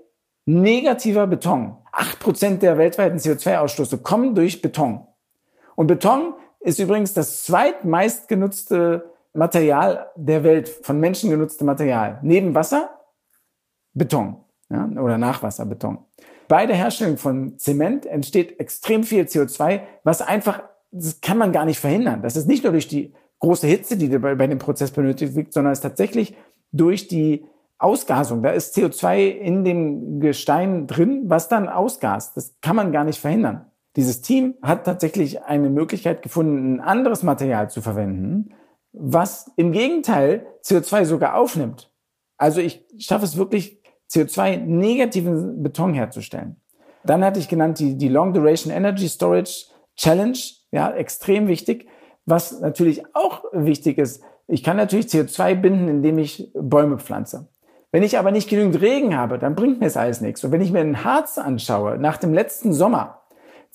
negativer 0.47 1.27
Beton. 1.27 1.77
Acht 1.93 2.19
Prozent 2.21 2.63
der 2.63 2.79
weltweiten 2.79 3.19
CO2-Ausstoße 3.19 3.99
kommen 3.99 4.35
durch 4.35 4.63
Beton. 4.63 5.07
Und 5.77 5.87
Beton 5.87 6.35
ist 6.61 6.79
übrigens 6.79 7.15
das 7.15 7.45
zweitmeist 7.45 8.29
genutzte 8.29 9.11
Material 9.33 10.11
der 10.17 10.43
Welt, 10.45 10.69
von 10.69 10.99
Menschen 11.01 11.31
genutzte 11.31 11.65
Material. 11.65 12.19
Neben 12.23 12.55
Wasser, 12.55 12.91
Beton 13.95 14.37
ja, 14.71 14.89
oder 15.01 15.19
Nachwasserbeton. 15.19 15.99
Bei 16.49 16.67
der 16.67 16.77
Herstellung 16.77 17.19
von 17.19 17.59
Zement 17.59 18.07
entsteht 18.07 18.59
extrem 18.59 19.05
viel 19.05 19.25
CO2, 19.25 19.83
was 20.03 20.23
einfach, 20.23 20.63
das 20.91 21.21
kann 21.21 21.39
man 21.39 21.53
gar 21.53 21.67
nicht 21.67 21.79
verhindern. 21.79 22.23
Das 22.23 22.37
ist 22.37 22.49
nicht 22.49 22.65
nur 22.65 22.73
durch 22.73 22.89
die 22.89 23.13
große 23.41 23.67
Hitze, 23.67 23.97
die 23.97 24.09
bei, 24.19 24.35
bei 24.35 24.47
dem 24.47 24.59
Prozess 24.59 24.91
benötigt 24.91 25.35
wird, 25.35 25.53
sondern 25.53 25.73
es 25.73 25.79
ist 25.79 25.83
tatsächlich 25.83 26.35
durch 26.73 27.09
die 27.09 27.47
Ausgasung. 27.79 28.43
Da 28.43 28.51
ist 28.51 28.77
CO2 28.77 29.29
in 29.29 29.65
dem 29.65 30.21
Gestein 30.21 30.87
drin, 30.87 31.25
was 31.27 31.49
dann 31.49 31.69
ausgast. 31.69 32.37
Das 32.37 32.57
kann 32.61 32.77
man 32.77 32.93
gar 32.93 33.05
nicht 33.05 33.21
verhindern. 33.21 33.68
Dieses 33.99 34.21
Team 34.21 34.55
hat 34.63 34.85
tatsächlich 34.85 35.43
eine 35.43 35.71
Möglichkeit 35.71 36.23
gefunden, 36.23 36.77
ein 36.77 36.81
anderes 36.81 37.25
Material 37.25 37.69
zu 37.69 37.83
verwenden, 37.83 38.55
was 38.93 39.51
im 39.57 39.73
Gegenteil 39.73 40.47
CO2 40.65 41.05
sogar 41.05 41.35
aufnimmt. 41.35 41.91
Also 42.37 42.61
ich 42.61 42.87
schaffe 42.97 43.25
es 43.25 43.37
wirklich, 43.37 43.83
CO2-negativen 44.09 45.65
Beton 45.65 45.95
herzustellen. 45.95 46.61
Dann 47.03 47.25
hatte 47.25 47.41
ich 47.41 47.49
genannt 47.49 47.81
die, 47.81 47.99
die 47.99 48.09
Long 48.09 48.33
Duration 48.33 48.73
Energy 48.73 49.09
Storage 49.09 49.67
Challenge, 49.97 50.39
ja, 50.71 50.93
extrem 50.93 51.49
wichtig. 51.49 51.89
Was 52.25 52.61
natürlich 52.61 53.03
auch 53.17 53.43
wichtig 53.53 53.99
ist, 53.99 54.23
ich 54.47 54.63
kann 54.63 54.77
natürlich 54.77 55.07
CO2 55.07 55.57
binden, 55.57 55.89
indem 55.89 56.19
ich 56.19 56.53
Bäume 56.55 56.99
pflanze. 56.99 57.49
Wenn 57.91 58.05
ich 58.05 58.17
aber 58.17 58.31
nicht 58.31 58.49
genügend 58.49 58.81
Regen 58.81 59.17
habe, 59.17 59.41
dann 59.41 59.57
bringt 59.57 59.81
mir 59.81 59.87
das 59.87 59.97
alles 59.97 60.21
nichts. 60.21 60.45
Und 60.45 60.53
wenn 60.53 60.61
ich 60.61 60.71
mir 60.71 60.85
den 60.85 61.03
Harz 61.03 61.37
anschaue, 61.37 61.99
nach 61.99 62.17
dem 62.19 62.33
letzten 62.33 62.73
Sommer, 62.73 63.18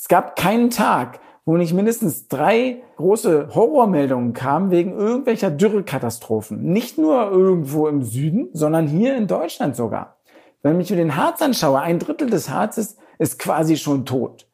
es 0.04 0.10
gab 0.10 0.36
keinen 0.36 0.70
Tag, 0.70 1.22
wo 1.46 1.56
nicht 1.56 1.74
mindestens 1.74 2.28
drei 2.28 2.82
große 2.98 3.56
Horrormeldungen 3.56 4.34
kamen 4.34 4.70
wegen 4.70 4.92
irgendwelcher 4.92 5.50
Dürrekatastrophen. 5.50 6.62
Nicht 6.62 6.98
nur 6.98 7.32
irgendwo 7.32 7.88
im 7.88 8.02
Süden, 8.02 8.50
sondern 8.52 8.86
hier 8.86 9.16
in 9.16 9.28
Deutschland 9.28 9.78
sogar. 9.78 10.18
Wenn 10.62 10.82
ich 10.82 10.89
mir 10.89 10.98
den 10.98 11.16
Harz 11.16 11.42
anschaue, 11.42 11.80
ein 11.80 12.00
Drittel 12.00 12.30
des 12.30 12.50
Harzes 12.50 12.98
ist 13.18 13.39
quasi 13.39 13.78
schon 13.78 14.06
tot. 14.06 14.46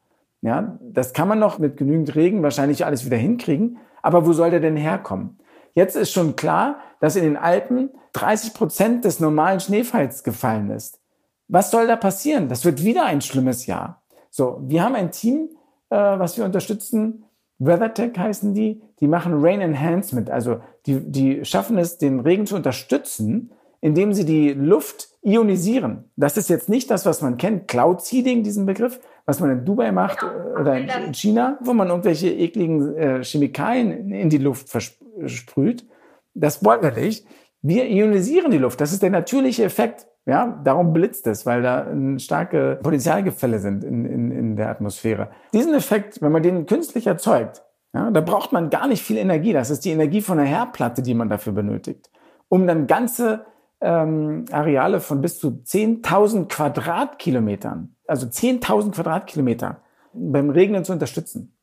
Ja, 0.44 0.78
das 0.84 1.14
kann 1.14 1.28
man 1.28 1.40
noch 1.40 1.58
mit 1.58 1.78
genügend 1.78 2.14
Regen 2.14 2.44
wahrscheinlich 2.44 2.86
alles 2.86 3.04
wieder 3.04 3.18
hinkriegen. 3.18 3.80
Aber 4.04 4.28
wo 4.28 4.34
soll 4.34 4.52
der 4.52 4.60
denn 4.60 4.78
herkommen? 4.78 5.40
Jetzt 5.74 5.96
ist 5.96 6.12
schon 6.12 6.36
klar, 6.36 6.78
dass 7.00 7.16
in 7.16 7.24
den 7.24 7.38
Alpen 7.38 7.90
30 8.14 8.54
Prozent 8.54 9.04
des 9.04 9.20
normalen 9.20 9.60
Schneefalls 9.60 10.24
gefallen 10.24 10.70
ist. 10.70 11.00
Was 11.48 11.72
soll 11.72 11.88
da 11.88 11.96
passieren? 11.96 12.50
Das 12.50 12.66
wird 12.66 12.84
wieder 12.84 13.06
ein 13.06 13.22
schlimmes 13.22 13.66
Jahr. 13.66 14.04
So, 14.40 14.58
wir 14.62 14.86
haben 14.86 14.96
ein 14.96 15.12
Team, 15.12 15.50
äh, 15.90 15.98
was 15.98 16.38
wir 16.38 16.46
unterstützen. 16.46 17.26
WeatherTech 17.58 18.18
heißen 18.18 18.54
die. 18.54 18.82
Die 19.02 19.08
machen 19.10 19.34
Rain 19.36 19.60
Enhancement. 19.60 20.30
Also 20.30 20.62
die, 20.86 21.02
die 21.02 21.44
schaffen 21.44 21.78
es, 21.78 21.98
den 21.98 22.22
Regen 22.22 22.46
zu 22.46 22.56
unterstützen, 22.56 23.52
indem 23.82 24.14
sie 24.14 24.24
die 24.24 24.54
Luft 24.54 25.10
ionisieren. 25.24 26.06
Das 26.16 26.38
ist 26.38 26.50
jetzt 26.50 26.70
nicht 26.70 26.90
das, 26.90 27.06
was 27.06 27.22
man 27.22 27.36
kennt, 27.36 27.68
Cloud 27.68 28.00
Seeding, 28.00 28.42
diesen 28.44 28.66
Begriff, 28.66 29.02
was 29.26 29.42
man 29.42 29.52
in 29.52 29.66
Dubai 29.66 29.92
macht 29.92 30.22
genau. 30.22 30.32
Äh, 30.32 30.62
oder 30.62 30.78
in 30.78 31.14
China, 31.14 31.60
wo 31.62 31.74
man 31.74 31.90
irgendwelche 31.90 32.30
ekligen 32.30 32.96
äh, 32.96 33.24
Chemikalien 33.26 34.10
in 34.10 34.30
die 34.30 34.38
Luft 34.38 34.70
versprüht. 34.70 35.86
Das 36.34 36.64
wollen 36.64 36.82
wir 36.82 36.94
nicht. 36.94 37.28
Wir 37.62 37.90
ionisieren 37.90 38.52
die 38.52 38.58
Luft. 38.58 38.80
Das 38.80 38.94
ist 38.94 39.04
der 39.04 39.10
natürliche 39.10 39.66
Effekt 39.66 40.08
ja, 40.26 40.60
darum 40.64 40.94
blitzt 40.94 41.26
es, 41.28 41.46
weil 41.46 41.62
da 41.62 41.88
starke 42.18 42.80
Potenzialgefälle 42.84 43.60
sind 43.60 43.84
in, 43.84 44.06
in, 44.06 44.32
in 44.32 44.56
der 44.56 44.70
Atmosphäre. 44.70 45.30
Diesen 45.54 45.74
Effekt, 45.74 46.22
wenn 46.22 46.32
man 46.32 46.44
den 46.44 46.66
künstlich 46.66 47.08
erzeugt, 47.08 47.64
ja, 47.94 48.12
da 48.12 48.22
braucht 48.22 48.52
man 48.52 48.70
gar 48.70 48.88
nicht 48.88 49.02
viel 49.02 49.18
Energie. 49.18 49.54
Das 49.54 49.70
ist 49.70 49.84
die 49.86 49.90
Energie 49.90 50.22
von 50.22 50.38
einer 50.38 50.48
Herdplatte, 50.48 51.02
die 51.02 51.16
man 51.16 51.30
dafür 51.30 51.54
benötigt, 51.54 52.12
um 52.48 52.68
dann 52.68 52.86
ganze 52.86 53.46
ähm, 53.82 54.46
Areale 54.52 55.00
von 55.00 55.22
bis 55.22 55.40
zu 55.40 55.62
10.000 55.66 56.48
Quadratkilometern, 56.48 57.96
also 58.08 58.28
10.000 58.28 58.92
Quadratkilometer 58.92 59.82
beim 60.14 60.50
Regnen 60.50 60.84
zu 60.84 60.92
unterstützen. 60.92 61.58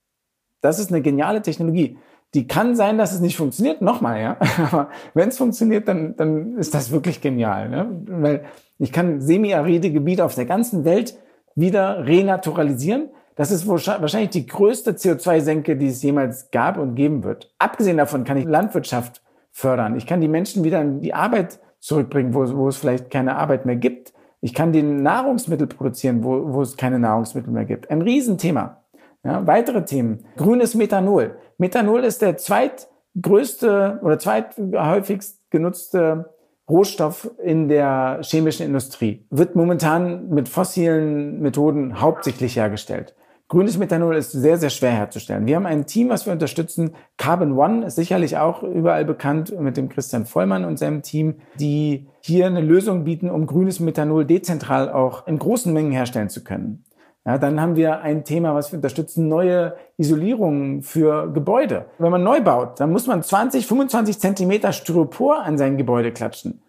Das 0.61 0.79
ist 0.79 0.91
eine 0.91 1.03
geniale 1.03 1.43
Technologie 1.43 1.99
die 2.37 2.47
kann 2.47 2.77
sein, 2.77 2.99
dass 2.99 3.15
es 3.15 3.21
nicht 3.21 3.39
funktioniert, 3.39 3.81
nochmal, 3.81 4.21
ja. 4.21 4.37
Aber 4.71 4.91
wenn 5.15 5.31
es 5.31 5.39
funktioniert, 5.39 5.89
dann, 5.89 6.15
dann 6.17 6.59
ist 6.59 6.75
das 6.75 6.91
wirklich 6.91 7.23
genial. 7.23 7.71
Ne? 7.71 8.03
Weil 8.09 8.45
ich 8.79 8.93
kann 8.93 9.23
semi-aride 9.23 9.91
Gebiete 9.91 10.23
auf 10.23 10.35
der 10.35 10.45
ganzen 10.45 10.85
Welt 10.85 11.17
wieder 11.55 12.07
renaturalisieren. 12.07 13.09
Das 13.37 13.51
ist 13.51 13.67
wahrscheinlich 13.67 14.31
die 14.31 14.47
größte 14.47 14.93
CO2-Senke, 14.93 15.77
die 15.77 15.87
es 15.87 16.03
jemals 16.03 16.51
gab 16.51 16.77
und 16.77 16.95
geben 16.95 17.25
wird. 17.25 17.55
Abgesehen 17.59 17.97
davon 17.97 18.25
kann 18.25 18.37
ich 18.37 18.45
Landwirtschaft 18.45 19.23
fördern. 19.51 19.97
Ich 19.97 20.07
kann 20.07 20.21
die 20.21 20.29
Menschen 20.29 20.63
wieder 20.63 20.83
in 20.83 21.01
die 21.01 21.15
Arbeit 21.15 21.59
zurückbringen, 21.81 22.35
wo, 22.35 22.47
wo 22.55 22.69
es 22.69 22.77
vielleicht 22.77 23.11
keine 23.11 23.37
Arbeit 23.37 23.65
mehr 23.65 23.77
gibt. 23.77 24.13
Ich 24.43 24.53
kann 24.53 24.73
den 24.73 25.03
Nahrungsmittel 25.03 25.69
produzieren, 25.69 26.23
wo, 26.23 26.53
wo 26.53 26.61
es 26.61 26.77
keine 26.77 26.99
Nahrungsmittel 26.99 27.51
mehr 27.51 27.65
gibt. 27.65 27.91
Ein 27.91 28.03
Riesenthema. 28.03 28.83
Ja, 29.27 29.47
weitere 29.47 29.85
Themen. 29.85 30.25
Grünes 30.37 30.75
Methanol. 30.75 31.37
Methanol 31.59 32.05
ist 32.05 32.23
der 32.23 32.37
zweitgrößte 32.37 33.99
oder 34.03 34.19
zweithäufigst 34.19 35.41
genutzte 35.51 36.31
Rohstoff 36.69 37.31
in 37.43 37.69
der 37.69 38.21
chemischen 38.23 38.67
Industrie, 38.67 39.27
wird 39.31 39.55
momentan 39.55 40.29
mit 40.31 40.49
fossilen 40.49 41.41
Methoden 41.41 42.01
hauptsächlich 42.01 42.57
hergestellt. 42.57 43.15
Grünes 43.49 43.79
Methanol 43.79 44.17
ist 44.17 44.33
sehr, 44.33 44.59
sehr 44.59 44.71
schwer 44.71 44.91
herzustellen. 44.91 45.47
Wir 45.47 45.55
haben 45.55 45.67
ein 45.67 45.87
Team, 45.87 46.09
was 46.09 46.27
wir 46.27 46.33
unterstützen. 46.33 46.95
Carbon 47.17 47.53
One 47.57 47.87
ist 47.87 47.95
sicherlich 47.95 48.39
auch 48.39 48.65
überall 48.65 49.05
bekannt 49.05 49.55
mit 49.61 49.77
dem 49.77 49.89
Christian 49.89 50.27
Vollmann 50.27 50.65
und 50.65 50.81
seinem 50.81 51.03
Team, 51.03 51.37
die 51.61 52.09
hier 52.21 52.47
eine 52.47 52.61
Lösung 52.61 53.05
bieten, 53.05 53.31
um 53.31 53.47
grünes 53.47 53.79
Methanol 53.79 54.25
dezentral 54.25 54.91
auch 54.91 55.29
in 55.29 55.39
großen 55.39 55.73
Mengen 55.73 55.93
herstellen 55.93 56.29
zu 56.29 56.43
können. 56.43 56.86
Ja, 57.27 57.39
dann 57.39 57.61
haben 57.61 57.75
wir 57.75 58.03
ein 58.03 58.23
Thema, 58.23 58.55
was 58.55 58.71
wir 58.71 58.77
unterstützen, 58.77 59.27
neue 59.27 59.75
Isolierungen 59.97 60.83
für 60.83 61.33
Gebäude. 61.33 61.87
Wenn 61.99 62.13
man 62.13 62.23
neu 62.23 62.41
baut, 62.41 62.79
dann 62.79 62.93
muss 62.93 63.09
man 63.09 63.21
20, 63.21 63.67
25 63.67 64.21
Zentimeter 64.21 64.73
Styropor 64.73 65.43
an 65.43 65.59
sein 65.59 65.77
Gebäude 65.77 66.13
klatschen. 66.13 66.63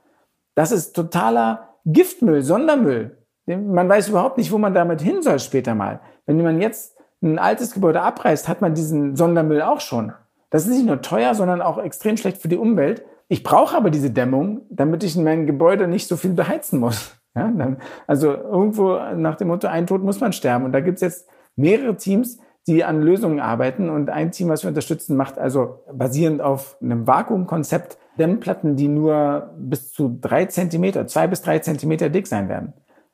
Das 0.55 0.71
ist 0.71 0.93
totaler 0.93 1.75
Giftmüll, 1.85 2.41
Sondermüll. 2.41 3.17
Man 3.45 3.87
weiß 3.87 4.09
überhaupt 4.09 4.39
nicht, 4.39 4.51
wo 4.51 4.57
man 4.57 4.73
damit 4.73 4.99
hin 4.99 5.21
soll 5.21 5.37
später 5.37 5.75
mal. 5.75 5.99
Wenn 6.25 6.41
man 6.41 6.59
jetzt 6.59 6.97
ein 7.21 7.37
altes 7.37 7.75
Gebäude 7.75 8.01
abreißt, 8.01 8.47
hat 8.47 8.59
man 8.59 8.73
diesen 8.73 9.15
Sondermüll 9.15 9.61
auch 9.61 9.79
schon. 9.79 10.11
Das 10.49 10.65
ist 10.65 10.71
nicht 10.71 10.87
nur 10.87 11.03
teuer, 11.03 11.35
sondern 11.35 11.61
auch 11.61 11.77
extrem 11.77 12.17
schlecht 12.17 12.41
für 12.41 12.47
die 12.47 12.57
Umwelt. 12.57 13.05
Ich 13.27 13.43
brauche 13.43 13.77
aber 13.77 13.91
diese 13.91 14.09
Dämmung, 14.09 14.61
damit 14.69 15.03
ich 15.03 15.15
in 15.15 15.23
meinem 15.23 15.45
Gebäude 15.45 15.87
nicht 15.87 16.07
so 16.07 16.17
viel 16.17 16.33
beheizen 16.33 16.79
muss. 16.79 17.16
Ja, 17.37 17.51
dann, 17.55 17.77
also 18.07 18.33
irgendwo 18.33 18.97
nach 19.15 19.35
dem 19.35 19.49
Motto, 19.49 19.67
ein 19.67 19.87
Tod 19.87 20.03
muss 20.03 20.19
man 20.19 20.33
sterben. 20.33 20.65
Und 20.65 20.71
da 20.71 20.79
gibt's 20.79 21.01
jetzt 21.01 21.27
mehrere 21.55 21.95
Teams, 21.95 22.39
die 22.67 22.83
an 22.83 23.01
Lösungen 23.01 23.39
arbeiten. 23.39 23.89
Und 23.89 24.09
ein 24.09 24.31
Team, 24.31 24.49
was 24.49 24.63
wir 24.63 24.69
unterstützen, 24.69 25.15
macht 25.15 25.37
also 25.37 25.83
basierend 25.91 26.41
auf 26.41 26.77
einem 26.81 27.07
Vakuumkonzept 27.07 27.97
Dämmplatten, 28.17 28.75
die 28.75 28.87
nur 28.87 29.51
bis 29.57 29.91
zu 29.91 30.17
drei 30.19 30.45
Zentimeter, 30.45 31.07
zwei 31.07 31.27
bis 31.27 31.41
drei 31.41 31.59
Zentimeter 31.59 32.09
dick 32.09 32.27
sein 32.27 32.49
werden. 32.49 32.73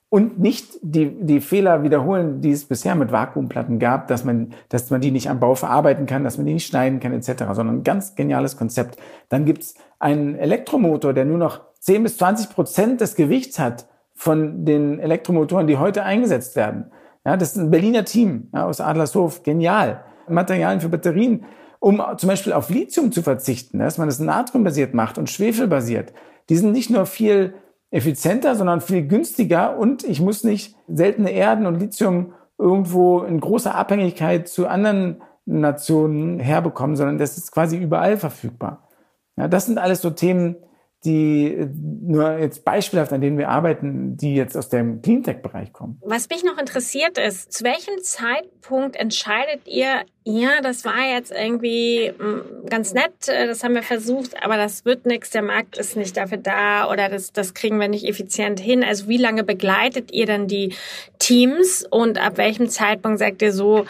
Und 0.09 0.39
nicht 0.39 0.77
die, 0.83 1.09
die 1.09 1.41
Fehler 1.41 1.81
wiederholen, 1.81 2.39
die 2.39 2.51
es 2.51 2.65
bisher 2.65 2.93
mit 2.93 3.11
Vakuumplatten 3.11 3.79
gab, 3.79 4.07
dass 4.07 4.23
man, 4.23 4.53
dass 4.69 4.91
man 4.91 5.01
die 5.01 5.09
nicht 5.09 5.27
am 5.27 5.39
Bau 5.39 5.55
verarbeiten 5.55 6.05
kann, 6.05 6.23
dass 6.23 6.37
man 6.37 6.45
die 6.45 6.53
nicht 6.53 6.67
schneiden 6.67 6.99
kann, 6.99 7.13
etc., 7.13 7.45
sondern 7.53 7.77
ein 7.77 7.83
ganz 7.83 8.13
geniales 8.13 8.55
Konzept. 8.55 8.97
Dann 9.29 9.45
gibt's 9.45 9.73
einen 9.97 10.35
Elektromotor, 10.35 11.13
der 11.13 11.25
nur 11.25 11.39
noch 11.39 11.61
10 11.79 12.03
bis 12.03 12.17
20 12.17 12.51
Prozent 12.51 13.01
des 13.01 13.15
Gewichts 13.15 13.57
hat 13.57 13.87
von 14.15 14.65
den 14.65 14.99
Elektromotoren, 14.99 15.67
die 15.67 15.77
heute 15.77 16.03
eingesetzt 16.03 16.55
werden. 16.55 16.91
Ja, 17.25 17.37
das 17.37 17.51
ist 17.51 17.57
ein 17.57 17.71
Berliner 17.71 18.05
Team 18.05 18.49
ja, 18.53 18.65
aus 18.65 18.81
Adlershof, 18.81 19.43
genial. 19.43 20.03
Materialien 20.27 20.81
für 20.81 20.89
Batterien, 20.89 21.45
um 21.79 22.01
zum 22.17 22.29
Beispiel 22.29 22.53
auf 22.53 22.69
Lithium 22.69 23.11
zu 23.11 23.21
verzichten, 23.21 23.79
dass 23.79 23.97
man 23.97 24.07
das 24.07 24.19
natriumbasiert 24.19 24.93
macht 24.93 25.17
und 25.17 25.29
schwefelbasiert. 25.29 26.13
Die 26.49 26.55
sind 26.55 26.71
nicht 26.71 26.89
nur 26.89 27.05
viel 27.05 27.55
effizienter, 27.91 28.55
sondern 28.55 28.81
viel 28.81 29.05
günstiger 29.05 29.77
und 29.77 30.03
ich 30.03 30.21
muss 30.21 30.43
nicht 30.43 30.75
seltene 30.87 31.31
Erden 31.31 31.65
und 31.65 31.79
Lithium 31.79 32.33
irgendwo 32.57 33.21
in 33.21 33.39
großer 33.39 33.75
Abhängigkeit 33.75 34.47
zu 34.47 34.67
anderen 34.67 35.21
Nationen 35.45 36.39
herbekommen, 36.39 36.95
sondern 36.95 37.17
das 37.17 37.37
ist 37.37 37.51
quasi 37.51 37.77
überall 37.77 38.17
verfügbar. 38.17 38.87
Ja, 39.35 39.47
das 39.47 39.65
sind 39.65 39.77
alles 39.77 40.01
so 40.01 40.09
Themen, 40.09 40.55
die 41.05 41.67
nur 42.01 42.37
jetzt 42.37 42.63
beispielhaft, 42.63 43.11
an 43.11 43.21
denen 43.21 43.37
wir 43.37 43.49
arbeiten, 43.49 44.15
die 44.17 44.35
jetzt 44.35 44.55
aus 44.55 44.69
dem 44.69 45.01
Cleantech-Bereich 45.01 45.73
kommen. 45.73 45.99
Was 46.03 46.29
mich 46.29 46.43
noch 46.43 46.57
interessiert 46.57 47.17
ist, 47.17 47.51
zu 47.51 47.63
welchem 47.63 48.01
Zeitpunkt 48.01 48.95
entscheidet 48.95 49.61
ihr, 49.65 50.03
ja, 50.25 50.61
das 50.61 50.85
war 50.85 51.13
jetzt 51.13 51.31
irgendwie 51.31 52.13
hm, 52.17 52.65
ganz 52.69 52.93
nett, 52.93 53.27
äh, 53.27 53.45
das 53.45 53.63
haben 53.63 53.75
wir 53.75 53.83
versucht, 53.83 54.41
aber 54.43 54.55
das 54.55 54.85
wird 54.85 55.05
nichts, 55.05 55.31
der 55.31 55.41
Markt 55.41 55.77
ist 55.77 55.97
nicht 55.97 56.15
dafür 56.15 56.37
da 56.37 56.89
oder 56.89 57.09
das, 57.09 57.33
das 57.33 57.53
kriegen 57.53 57.79
wir 57.79 57.89
nicht 57.89 58.07
effizient 58.07 58.59
hin. 58.59 58.83
Also 58.83 59.09
wie 59.09 59.17
lange 59.17 59.43
begleitet 59.43 60.13
ihr 60.13 60.25
dann 60.25 60.47
die 60.47 60.73
Teams 61.19 61.85
und 61.89 62.17
ab 62.23 62.37
welchem 62.37 62.69
Zeitpunkt 62.69 63.19
sagt 63.19 63.41
ihr 63.41 63.51
so, 63.51 63.85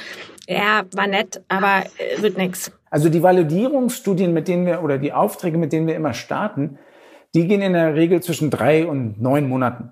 ja, 0.48 0.84
war 0.94 1.08
nett, 1.08 1.42
aber 1.48 1.84
äh, 1.98 2.22
wird 2.22 2.38
nichts? 2.38 2.72
Also 2.90 3.10
die 3.10 3.24
Validierungsstudien, 3.24 4.34
mit 4.34 4.48
denen 4.48 4.66
wir 4.66 4.84
oder 4.84 4.98
die 4.98 5.14
Aufträge, 5.14 5.58
mit 5.58 5.72
denen 5.72 5.88
wir 5.88 5.96
immer 5.96 6.14
starten, 6.14 6.78
die 7.34 7.48
gehen 7.48 7.62
in 7.62 7.74
der 7.74 7.96
Regel 7.96 8.22
zwischen 8.22 8.50
drei 8.50 8.86
und 8.86 9.22
neun 9.22 9.48
Monaten. 9.48 9.92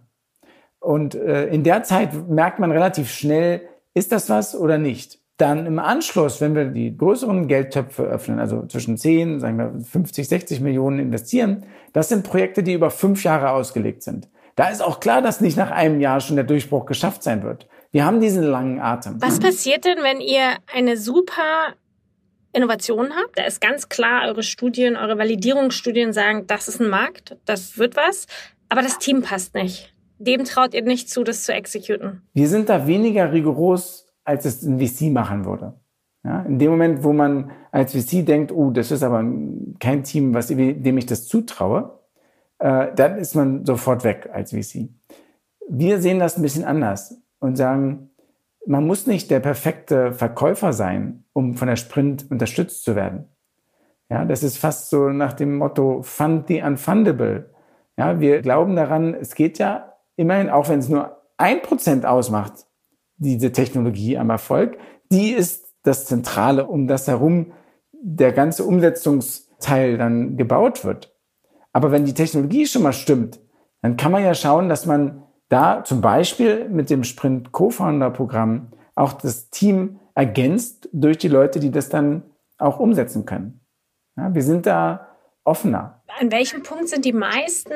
Und 0.80 1.16
äh, 1.16 1.48
in 1.48 1.64
der 1.64 1.84
Zeit 1.84 2.30
merkt 2.30 2.60
man 2.60 2.72
relativ 2.72 3.10
schnell, 3.12 3.62
ist 3.94 4.12
das 4.12 4.30
was 4.30 4.56
oder 4.56 4.78
nicht. 4.78 5.20
Dann 5.38 5.66
im 5.66 5.80
Anschluss, 5.80 6.40
wenn 6.40 6.56
wir 6.56 6.66
die 6.66 6.96
größeren 6.96 7.48
Geldtöpfe 7.48 8.04
öffnen, 8.04 8.40
also 8.40 8.66
zwischen 8.68 8.98
10, 8.98 9.40
sagen 9.40 9.58
wir 9.58 9.74
50, 9.84 10.28
60 10.28 10.62
Millionen 10.62 11.00
investieren, 11.00 11.66
das 11.94 12.10
sind 12.10 12.24
Projekte, 12.24 12.64
die 12.64 12.74
über 12.74 12.92
fünf 12.92 13.24
Jahre 13.24 13.52
ausgelegt 13.52 14.04
sind. 14.04 14.30
Da 14.56 14.70
ist 14.70 14.84
auch 14.84 15.00
klar, 15.00 15.22
dass 15.22 15.42
nicht 15.42 15.58
nach 15.58 15.72
einem 15.72 16.00
Jahr 16.00 16.20
schon 16.20 16.36
der 16.36 16.46
Durchbruch 16.46 16.86
geschafft 16.86 17.24
sein 17.24 17.42
wird. 17.44 17.68
Wir 17.92 18.06
haben 18.06 18.20
diesen 18.20 18.44
langen 18.44 18.80
Atem. 18.80 19.22
Was 19.22 19.40
passiert 19.40 19.86
denn, 19.86 19.98
wenn 20.04 20.22
ihr 20.22 20.58
eine 20.74 20.98
super 20.98 21.74
Innovationen 22.54 23.14
habt. 23.16 23.38
Da 23.38 23.44
ist 23.44 23.62
ganz 23.62 23.90
klar, 23.90 24.28
eure 24.28 24.44
Studien, 24.44 24.96
eure 24.96 25.18
Validierungsstudien 25.18 26.14
sagen, 26.14 26.48
das 26.48 26.68
ist 26.68 26.82
ein 26.82 26.90
Markt, 26.90 27.38
das 27.46 27.78
wird 27.78 27.96
was, 27.96 28.28
aber 28.70 28.82
das 28.82 29.00
Team 29.00 29.22
passt 29.22 29.56
nicht. 29.56 29.94
Dem 30.20 30.44
traut 30.44 30.74
ihr 30.74 30.84
nicht 30.84 31.10
zu, 31.10 31.24
das 31.24 31.46
zu 31.46 31.54
exekuten. 31.54 32.22
Wir 32.34 32.48
sind 32.48 32.70
da 32.70 32.86
weniger 32.86 33.32
rigoros, 33.32 34.08
als 34.24 34.46
es 34.46 34.62
ein 34.64 34.80
VC 34.80 35.12
machen 35.12 35.46
würde. 35.46 35.74
Ja, 36.24 36.44
in 36.44 36.60
dem 36.60 36.70
Moment, 36.70 37.04
wo 37.04 37.14
man 37.14 37.52
als 37.72 37.94
VC 37.94 38.24
denkt, 38.24 38.52
oh, 38.52 38.70
das 38.70 38.92
ist 38.92 39.02
aber 39.02 39.24
kein 39.80 40.04
Team, 40.04 40.36
was, 40.36 40.48
dem 40.48 40.98
ich 40.98 41.08
das 41.08 41.28
zutraue, 41.28 42.00
äh, 42.60 42.94
dann 42.96 43.18
ist 43.18 43.34
man 43.36 43.66
sofort 43.66 44.04
weg 44.04 44.30
als 44.32 44.52
VC. 44.52 44.90
Wir 45.68 46.00
sehen 46.00 46.20
das 46.20 46.38
ein 46.38 46.44
bisschen 46.44 46.64
anders 46.64 47.20
und 47.40 47.56
sagen, 47.56 48.12
man 48.68 48.86
muss 48.86 49.08
nicht 49.08 49.32
der 49.32 49.40
perfekte 49.40 50.14
Verkäufer 50.14 50.74
sein, 50.74 51.21
um 51.34 51.56
von 51.56 51.68
der 51.68 51.76
Sprint 51.76 52.30
unterstützt 52.30 52.84
zu 52.84 52.96
werden. 52.96 53.30
Ja, 54.10 54.26
das 54.26 54.44
ist 54.44 54.58
fast 54.58 54.90
so 54.90 55.10
nach 55.10 55.34
dem 55.34 55.58
Motto 55.58 56.02
Fund 56.04 56.48
the 56.48 56.62
Unfundable. 56.62 57.50
Ja, 57.98 58.20
wir 58.20 58.42
glauben 58.42 58.76
daran, 58.76 59.14
es 59.14 59.36
geht 59.36 59.58
ja 59.58 59.94
immerhin, 60.18 60.50
auch 60.50 60.68
wenn 60.68 60.80
es 60.80 60.90
nur 60.90 61.18
ein 61.38 61.62
Prozent 61.62 62.06
ausmacht, 62.06 62.66
diese 63.18 63.52
Technologie 63.52 64.18
am 64.18 64.30
Erfolg, 64.30 64.78
die 65.12 65.32
ist 65.32 65.76
das 65.84 66.06
Zentrale, 66.06 66.66
um 66.66 66.88
das 66.88 67.08
herum 67.08 67.54
der 67.94 68.34
ganze 68.34 68.64
Umsetzungsteil 68.66 69.98
dann 69.98 70.36
gebaut 70.38 70.84
wird. 70.84 71.16
Aber 71.72 71.92
wenn 71.92 72.06
die 72.06 72.14
Technologie 72.14 72.66
schon 72.66 72.84
mal 72.84 72.94
stimmt, 72.94 73.40
dann 73.82 73.96
kann 73.96 74.12
man 74.12 74.24
ja 74.24 74.34
schauen, 74.34 74.70
dass 74.70 74.86
man 74.86 75.24
da 75.48 75.84
zum 75.84 76.02
Beispiel 76.02 76.68
mit 76.70 76.90
dem 76.90 77.04
Sprint 77.04 77.52
Co-Founder-Programm 77.52 78.74
auch 78.96 79.14
das 79.14 79.50
Team 79.50 80.01
ergänzt 80.16 80.90
durch 80.92 81.18
die 81.18 81.28
Leute, 81.28 81.60
die 81.60 81.72
das 81.72 81.90
dann 81.90 82.24
auch 82.58 82.80
umsetzen 82.80 83.26
können. 83.26 83.62
Ja, 84.18 84.34
wir 84.34 84.44
sind 84.44 84.66
da 84.66 85.08
offener 85.44 86.01
an 86.22 86.32
welchem 86.32 86.62
Punkt 86.62 86.88
sind 86.88 87.04
die 87.04 87.14
meisten 87.14 87.74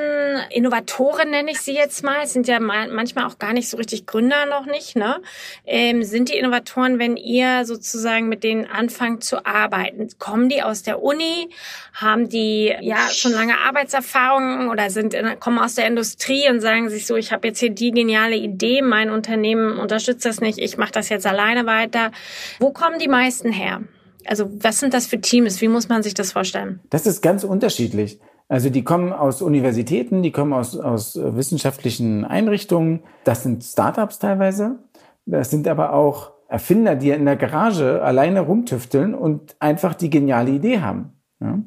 Innovatoren, 0.51 1.31
nenne 1.31 1.49
ich 1.49 1.61
sie 1.61 1.73
jetzt 1.73 2.03
mal, 2.03 2.27
sind 2.27 2.47
ja 2.47 2.59
manchmal 2.59 3.25
auch 3.25 3.39
gar 3.39 3.53
nicht 3.53 3.67
so 3.67 3.77
richtig 3.77 4.05
Gründer 4.05 4.45
noch 4.45 4.67
nicht, 4.67 4.95
ne? 4.95 5.19
Ähm, 5.65 6.03
sind 6.03 6.29
die 6.29 6.37
Innovatoren, 6.37 6.99
wenn 6.99 7.17
ihr 7.17 7.65
sozusagen 7.65 8.29
mit 8.29 8.43
denen 8.43 8.67
anfangt 8.67 9.23
zu 9.23 9.47
arbeiten? 9.47 10.09
Kommen 10.19 10.47
die 10.47 10.61
aus 10.61 10.83
der 10.83 11.01
Uni? 11.01 11.49
Haben 11.93 12.29
die 12.29 12.71
ja 12.81 13.09
schon 13.09 13.31
lange 13.31 13.57
Arbeitserfahrungen 13.57 14.69
oder 14.69 14.91
sind 14.91 15.15
kommen 15.39 15.57
aus 15.57 15.73
der 15.73 15.87
Industrie 15.87 16.47
und 16.47 16.61
sagen 16.61 16.89
sich 16.89 17.07
so, 17.07 17.15
ich 17.15 17.31
habe 17.31 17.47
jetzt 17.47 17.59
hier 17.59 17.71
die 17.71 17.89
geniale 17.89 18.35
Idee, 18.35 18.83
mein 18.83 19.09
Unternehmen 19.09 19.79
unterstützt 19.79 20.23
das 20.23 20.39
nicht, 20.39 20.59
ich 20.59 20.77
mache 20.77 20.91
das 20.91 21.09
jetzt 21.09 21.25
alleine 21.25 21.65
weiter. 21.65 22.11
Wo 22.59 22.71
kommen 22.71 22.99
die 22.99 23.07
meisten 23.07 23.51
her? 23.51 23.81
Also 24.27 24.51
was 24.51 24.79
sind 24.79 24.93
das 24.93 25.07
für 25.07 25.19
Teams? 25.19 25.61
Wie 25.61 25.67
muss 25.67 25.89
man 25.89 26.03
sich 26.03 26.13
das 26.13 26.31
vorstellen? 26.31 26.79
Das 26.91 27.07
ist 27.07 27.21
ganz 27.21 27.43
unterschiedlich. 27.43 28.19
Also 28.47 28.69
die 28.69 28.83
kommen 28.83 29.11
aus 29.11 29.41
Universitäten, 29.41 30.21
die 30.21 30.31
kommen 30.31 30.53
aus, 30.53 30.77
aus 30.77 31.15
wissenschaftlichen 31.15 32.25
Einrichtungen. 32.25 33.01
Das 33.23 33.43
sind 33.43 33.63
Startups 33.63 34.19
teilweise. 34.19 34.77
Das 35.25 35.49
sind 35.49 35.67
aber 35.67 35.93
auch 35.93 36.31
Erfinder, 36.47 36.95
die 36.95 37.09
in 37.09 37.25
der 37.25 37.37
Garage 37.37 38.03
alleine 38.03 38.41
rumtüfteln 38.41 39.15
und 39.15 39.55
einfach 39.59 39.95
die 39.95 40.11
geniale 40.11 40.51
Idee 40.51 40.79
haben. 40.81 41.13
Ja? 41.41 41.59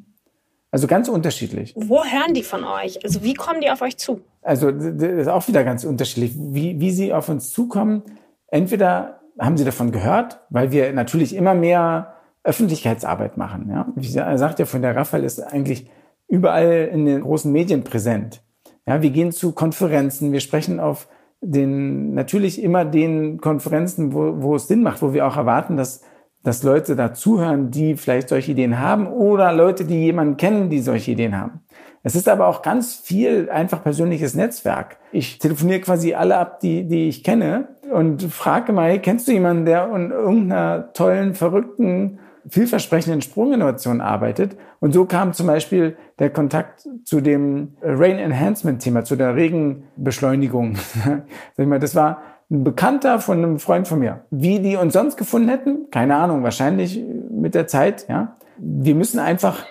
Also 0.71 0.87
ganz 0.87 1.09
unterschiedlich. 1.09 1.75
Wo 1.77 2.05
hören 2.05 2.35
die 2.35 2.43
von 2.43 2.63
euch? 2.63 3.03
Also 3.03 3.25
wie 3.25 3.35
kommen 3.35 3.61
die 3.61 3.71
auf 3.71 3.83
euch 3.83 3.97
zu? 3.97 4.21
Also 4.43 4.71
das 4.71 5.03
ist 5.03 5.29
auch 5.29 5.49
wieder 5.49 5.65
ganz 5.65 5.83
unterschiedlich. 5.85 6.33
Wie, 6.37 6.79
wie 6.79 6.91
sie 6.91 7.13
auf 7.13 7.29
uns 7.29 7.51
zukommen, 7.51 8.03
entweder 8.47 9.21
haben 9.39 9.57
sie 9.57 9.65
davon 9.65 9.91
gehört, 9.91 10.41
weil 10.51 10.71
wir 10.71 10.93
natürlich 10.93 11.35
immer 11.35 11.55
mehr 11.55 12.15
Öffentlichkeitsarbeit 12.45 13.37
machen. 13.37 13.69
Ja? 13.71 13.89
Wie 13.97 14.07
sagt 14.07 14.59
ja 14.59 14.67
von 14.67 14.83
der 14.83 14.95
Raphael 14.95 15.25
ist 15.25 15.41
eigentlich 15.41 15.91
überall 16.29 16.91
in 16.93 17.07
den 17.07 17.23
großen 17.23 17.51
Medien 17.51 17.85
präsent. 17.85 18.43
Ja, 18.87 19.03
wir 19.03 19.11
gehen 19.11 19.33
zu 19.33 19.53
Konferenzen, 19.53 20.33
wir 20.33 20.41
sprechen 20.41 20.81
auf 20.81 21.09
den, 21.41 22.15
natürlich 22.15 22.63
immer 22.63 22.85
den 22.85 23.41
Konferenzen, 23.41 24.13
wo, 24.13 24.43
wo 24.43 24.57
es 24.57 24.69
Sinn 24.69 24.83
macht, 24.83 25.03
wo 25.03 25.13
wir 25.13 25.27
auch 25.27 25.37
erwarten, 25.37 25.77
dass, 25.77 26.03
dass 26.43 26.63
Leute 26.63 26.97
da 26.97 27.15
zuhören, 27.15 27.71
die 27.71 27.97
vielleicht 27.97 28.29
solche 28.29 28.53
Ideen 28.53 28.79
haben 28.79 29.07
oder 29.07 29.53
Leute, 29.53 29.85
die 29.85 30.01
jemanden 30.01 30.37
kennen, 30.37 30.71
die 30.71 30.81
solche 30.81 31.13
Ideen 31.13 31.39
haben. 31.39 31.61
Es 32.03 32.15
ist 32.15 32.29
aber 32.29 32.47
auch 32.47 32.63
ganz 32.63 32.95
viel 32.95 33.51
einfach 33.51 33.83
persönliches 33.83 34.35
Netzwerk. 34.35 34.99
Ich 35.13 35.39
telefoniere 35.39 35.81
quasi 35.81 36.15
alle 36.15 36.39
ab, 36.39 36.61
die, 36.61 36.87
die 36.87 37.09
ich 37.09 37.25
kenne 37.25 37.69
und 37.93 38.23
frage 38.23 38.73
mal, 38.73 38.99
kennst 39.01 39.29
du 39.29 39.33
jemanden, 39.33 39.65
der 39.65 39.85
an 39.85 40.11
irgendeiner 40.11 40.93
tollen, 40.93 41.35
verrückten, 41.35 42.21
vielversprechenden 42.51 43.23
Sprunginnovation 43.23 44.01
arbeitet? 44.01 44.57
Und 44.81 44.93
so 44.93 45.05
kam 45.05 45.33
zum 45.33 45.47
Beispiel 45.47 45.97
der 46.19 46.31
Kontakt 46.31 46.89
zu 47.05 47.21
dem 47.21 47.77
Rain 47.83 48.19
Enhancement 48.19 48.83
Thema, 48.83 49.05
zu 49.05 49.17
der 49.17 49.35
Regenbeschleunigung. 49.35 50.77
Das 51.57 51.95
war 51.95 52.23
ein 52.51 52.65
Bekannter 52.65 53.19
von 53.19 53.39
einem 53.39 53.59
Freund 53.59 53.87
von 53.87 53.99
mir. 53.99 54.25
Wie 54.31 54.61
die 54.61 54.77
uns 54.77 54.93
sonst 54.93 55.17
gefunden 55.17 55.49
hätten? 55.49 55.91
Keine 55.91 56.17
Ahnung, 56.17 56.43
wahrscheinlich 56.43 57.03
mit 57.31 57.55
der 57.55 57.67
Zeit, 57.67 58.07
ja. 58.09 58.37
Wir 58.57 58.95
müssen 58.95 59.19
einfach 59.19 59.65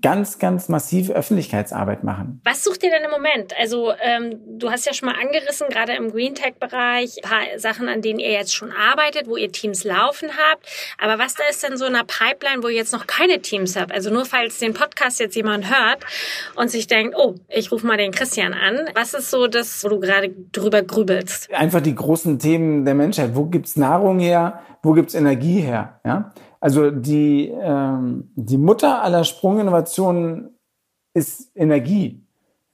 ganz, 0.00 0.38
ganz 0.38 0.68
massiv 0.68 1.10
Öffentlichkeitsarbeit 1.10 2.04
machen. 2.04 2.40
Was 2.44 2.64
sucht 2.64 2.82
ihr 2.82 2.90
denn 2.90 3.04
im 3.04 3.10
Moment? 3.10 3.54
Also 3.58 3.92
ähm, 4.02 4.38
du 4.58 4.70
hast 4.70 4.86
ja 4.86 4.92
schon 4.92 5.08
mal 5.08 5.16
angerissen, 5.18 5.68
gerade 5.70 5.94
im 5.94 6.10
Green 6.10 6.34
Tech-Bereich, 6.34 7.16
ein 7.22 7.28
paar 7.28 7.58
Sachen, 7.58 7.88
an 7.88 8.02
denen 8.02 8.18
ihr 8.18 8.30
jetzt 8.30 8.54
schon 8.54 8.72
arbeitet, 8.72 9.28
wo 9.28 9.36
ihr 9.36 9.50
Teams 9.50 9.84
laufen 9.84 10.28
habt. 10.36 10.66
Aber 10.98 11.18
was 11.18 11.34
da 11.34 11.44
ist 11.48 11.62
denn 11.62 11.76
so 11.76 11.86
in 11.86 11.94
einer 11.94 12.04
Pipeline, 12.04 12.62
wo 12.62 12.68
ihr 12.68 12.76
jetzt 12.76 12.92
noch 12.92 13.06
keine 13.06 13.40
Teams 13.40 13.76
habt? 13.76 13.92
Also 13.92 14.10
nur 14.10 14.26
falls 14.26 14.58
den 14.58 14.74
Podcast 14.74 15.20
jetzt 15.20 15.36
jemand 15.36 15.68
hört 15.70 16.04
und 16.54 16.70
sich 16.70 16.86
denkt, 16.86 17.14
oh, 17.16 17.36
ich 17.48 17.72
rufe 17.72 17.86
mal 17.86 17.96
den 17.96 18.12
Christian 18.12 18.52
an. 18.52 18.90
Was 18.94 19.14
ist 19.14 19.30
so 19.30 19.46
das, 19.46 19.82
wo 19.84 19.88
du 19.88 20.00
gerade 20.00 20.30
drüber 20.52 20.82
grübelst? 20.82 21.52
Einfach 21.52 21.80
die 21.80 21.94
großen 21.94 22.38
Themen 22.38 22.84
der 22.84 22.94
Menschheit. 22.94 23.30
Wo 23.34 23.46
gibt's 23.46 23.76
Nahrung 23.76 24.18
her? 24.18 24.60
Wo 24.82 24.92
gibt's 24.92 25.14
Energie 25.14 25.60
her? 25.60 26.00
Ja? 26.04 26.32
Also 26.60 26.90
die, 26.90 27.48
ähm, 27.48 28.30
die 28.34 28.58
Mutter 28.58 29.02
aller 29.02 29.24
Sprunginnovationen 29.24 30.56
ist 31.14 31.50
Energie. 31.54 32.24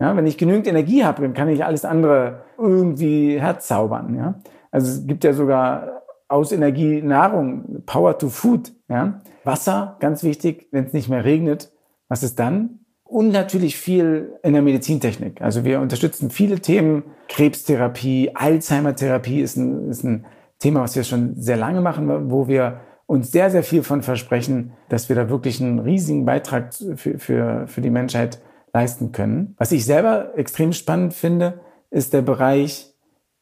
Ja, 0.00 0.16
wenn 0.16 0.26
ich 0.26 0.38
genügend 0.38 0.66
Energie 0.66 1.04
habe, 1.04 1.22
dann 1.22 1.34
kann 1.34 1.48
ich 1.48 1.64
alles 1.64 1.84
andere 1.84 2.42
irgendwie 2.58 3.38
herzaubern. 3.40 4.14
Ja? 4.16 4.34
Also 4.70 4.90
es 4.90 5.06
gibt 5.06 5.24
ja 5.24 5.32
sogar 5.32 6.02
aus 6.28 6.50
Energie 6.52 7.00
Nahrung, 7.00 7.82
Power 7.86 8.18
to 8.18 8.28
Food. 8.28 8.72
Ja? 8.88 9.20
Wasser, 9.44 9.96
ganz 10.00 10.24
wichtig, 10.24 10.68
wenn 10.72 10.86
es 10.86 10.92
nicht 10.92 11.08
mehr 11.08 11.24
regnet, 11.24 11.70
was 12.08 12.22
ist 12.22 12.38
dann? 12.38 12.80
Und 13.04 13.30
natürlich 13.30 13.76
viel 13.76 14.32
in 14.42 14.54
der 14.54 14.62
Medizintechnik. 14.62 15.42
Also 15.42 15.64
wir 15.64 15.80
unterstützen 15.80 16.30
viele 16.30 16.60
Themen. 16.60 17.04
Krebstherapie, 17.28 18.32
Alzheimer-Therapie 18.34 19.40
ist 19.40 19.56
ein, 19.56 19.90
ist 19.90 20.04
ein 20.04 20.24
Thema, 20.58 20.80
was 20.80 20.96
wir 20.96 21.04
schon 21.04 21.34
sehr 21.36 21.56
lange 21.56 21.80
machen, 21.80 22.30
wo 22.30 22.48
wir 22.48 22.80
uns 23.06 23.32
sehr, 23.32 23.50
sehr 23.50 23.62
viel 23.62 23.82
von 23.82 24.02
versprechen, 24.02 24.72
dass 24.88 25.08
wir 25.08 25.16
da 25.16 25.28
wirklich 25.28 25.60
einen 25.60 25.78
riesigen 25.78 26.24
Beitrag 26.24 26.72
für, 26.72 27.18
für, 27.18 27.66
für 27.66 27.80
die 27.80 27.90
Menschheit 27.90 28.40
leisten 28.72 29.12
können. 29.12 29.54
Was 29.58 29.72
ich 29.72 29.84
selber 29.84 30.36
extrem 30.36 30.72
spannend 30.72 31.14
finde, 31.14 31.60
ist 31.90 32.12
der 32.12 32.22
Bereich 32.22 32.92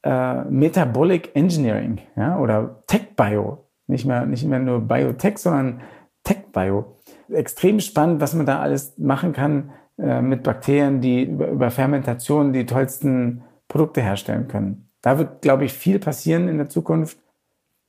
äh, 0.02 0.44
Metabolic 0.44 1.30
Engineering 1.34 1.98
ja, 2.16 2.38
oder 2.38 2.82
Tech 2.86 3.14
Bio. 3.16 3.66
Nicht 3.86 4.04
mehr, 4.04 4.26
nicht 4.26 4.44
mehr 4.44 4.58
nur 4.58 4.80
Biotech, 4.80 5.38
sondern 5.38 5.80
Tech 6.24 6.52
Bio. 6.52 6.96
Extrem 7.30 7.80
spannend, 7.80 8.20
was 8.20 8.34
man 8.34 8.46
da 8.46 8.60
alles 8.60 8.98
machen 8.98 9.32
kann 9.32 9.70
äh, 9.98 10.20
mit 10.20 10.42
Bakterien, 10.42 11.00
die 11.00 11.24
über, 11.24 11.48
über 11.48 11.70
Fermentation 11.70 12.52
die 12.52 12.66
tollsten 12.66 13.42
Produkte 13.68 14.02
herstellen 14.02 14.48
können. 14.48 14.88
Da 15.00 15.18
wird, 15.18 15.42
glaube 15.42 15.64
ich, 15.64 15.72
viel 15.72 15.98
passieren 15.98 16.48
in 16.48 16.58
der 16.58 16.68
Zukunft. 16.68 17.18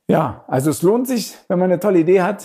Ja, 0.08 0.44
also 0.48 0.70
es 0.70 0.82
lohnt 0.82 1.08
sich, 1.08 1.34
wenn 1.48 1.58
man 1.58 1.70
eine 1.70 1.80
tolle 1.80 2.00
Idee 2.00 2.20
hat, 2.22 2.44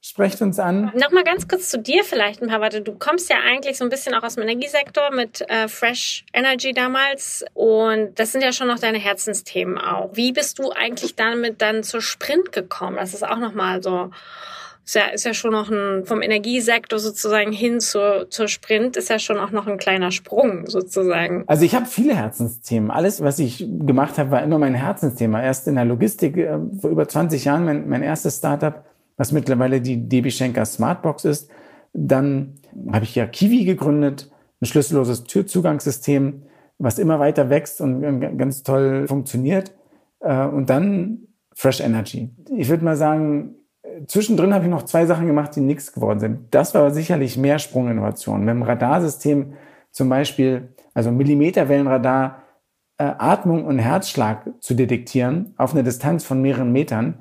sprecht 0.00 0.42
uns 0.42 0.58
an. 0.58 0.92
Nochmal 0.94 1.24
ganz 1.24 1.48
kurz 1.48 1.70
zu 1.70 1.78
dir 1.78 2.04
vielleicht 2.04 2.42
ein 2.42 2.48
paar 2.48 2.60
Worte. 2.60 2.82
Du 2.82 2.98
kommst 2.98 3.30
ja 3.30 3.36
eigentlich 3.44 3.78
so 3.78 3.84
ein 3.84 3.90
bisschen 3.90 4.14
auch 4.14 4.22
aus 4.22 4.34
dem 4.34 4.42
Energiesektor 4.42 5.10
mit 5.10 5.40
äh, 5.48 5.68
Fresh 5.68 6.24
Energy 6.32 6.72
damals 6.72 7.44
und 7.54 8.18
das 8.18 8.32
sind 8.32 8.42
ja 8.42 8.52
schon 8.52 8.68
noch 8.68 8.78
deine 8.78 8.98
Herzensthemen 8.98 9.78
auch. 9.78 10.10
Wie 10.12 10.32
bist 10.32 10.58
du 10.58 10.72
eigentlich 10.72 11.14
damit 11.14 11.62
dann 11.62 11.82
zur 11.82 12.02
Sprint 12.02 12.52
gekommen? 12.52 12.96
Das 12.96 13.14
ist 13.14 13.26
auch 13.26 13.38
nochmal 13.38 13.82
so 13.82 14.10
ist 14.84 14.94
ja, 14.94 15.06
ist 15.06 15.24
ja 15.24 15.32
schon 15.32 15.52
noch 15.52 15.70
ein, 15.70 16.04
vom 16.04 16.20
Energiesektor 16.20 16.98
sozusagen 16.98 17.52
hin 17.52 17.80
zur, 17.80 18.28
zur 18.28 18.48
Sprint, 18.48 18.96
ist 18.96 19.08
ja 19.08 19.18
schon 19.18 19.38
auch 19.38 19.50
noch 19.50 19.66
ein 19.66 19.78
kleiner 19.78 20.10
Sprung 20.10 20.66
sozusagen. 20.66 21.44
Also 21.46 21.64
ich 21.64 21.74
habe 21.74 21.86
viele 21.86 22.14
Herzensthemen. 22.14 22.90
Alles, 22.90 23.22
was 23.22 23.38
ich 23.38 23.66
gemacht 23.66 24.18
habe, 24.18 24.30
war 24.30 24.42
immer 24.42 24.58
mein 24.58 24.74
Herzensthema. 24.74 25.42
Erst 25.42 25.68
in 25.68 25.76
der 25.76 25.86
Logistik, 25.86 26.36
äh, 26.36 26.58
vor 26.80 26.90
über 26.90 27.08
20 27.08 27.44
Jahren 27.46 27.64
mein, 27.64 27.88
mein 27.88 28.02
erstes 28.02 28.38
Startup, 28.38 28.84
was 29.16 29.32
mittlerweile 29.32 29.80
die 29.80 30.06
DB 30.06 30.30
Schenker 30.30 30.66
Smartbox 30.66 31.24
ist. 31.24 31.50
Dann 31.94 32.54
habe 32.92 33.04
ich 33.04 33.14
ja 33.14 33.26
Kiwi 33.26 33.64
gegründet, 33.64 34.30
ein 34.60 34.66
schlüsselloses 34.66 35.24
Türzugangssystem, 35.24 36.42
was 36.78 36.98
immer 36.98 37.20
weiter 37.20 37.48
wächst 37.48 37.80
und 37.80 38.02
ganz 38.36 38.62
toll 38.62 39.06
funktioniert. 39.08 39.72
Äh, 40.20 40.44
und 40.44 40.68
dann 40.68 41.28
Fresh 41.54 41.80
Energy. 41.80 42.30
Ich 42.56 42.68
würde 42.68 42.84
mal 42.84 42.96
sagen, 42.96 43.54
zwischendrin 44.06 44.54
habe 44.54 44.64
ich 44.64 44.70
noch 44.70 44.84
zwei 44.84 45.06
Sachen 45.06 45.26
gemacht, 45.26 45.56
die 45.56 45.60
nichts 45.60 45.92
geworden 45.92 46.20
sind. 46.20 46.54
Das 46.54 46.74
war 46.74 46.90
sicherlich 46.90 47.36
mehr 47.36 47.58
Sprunginnovation. 47.58 48.40
Mit 48.44 48.54
dem 48.54 48.62
Radarsystem 48.62 49.54
zum 49.90 50.08
Beispiel, 50.08 50.74
also 50.94 51.10
Millimeterwellenradar, 51.10 52.42
äh, 52.98 53.04
Atmung 53.04 53.64
und 53.64 53.78
Herzschlag 53.78 54.48
zu 54.60 54.74
detektieren 54.74 55.54
auf 55.56 55.72
einer 55.72 55.82
Distanz 55.82 56.24
von 56.24 56.40
mehreren 56.40 56.72
Metern, 56.72 57.20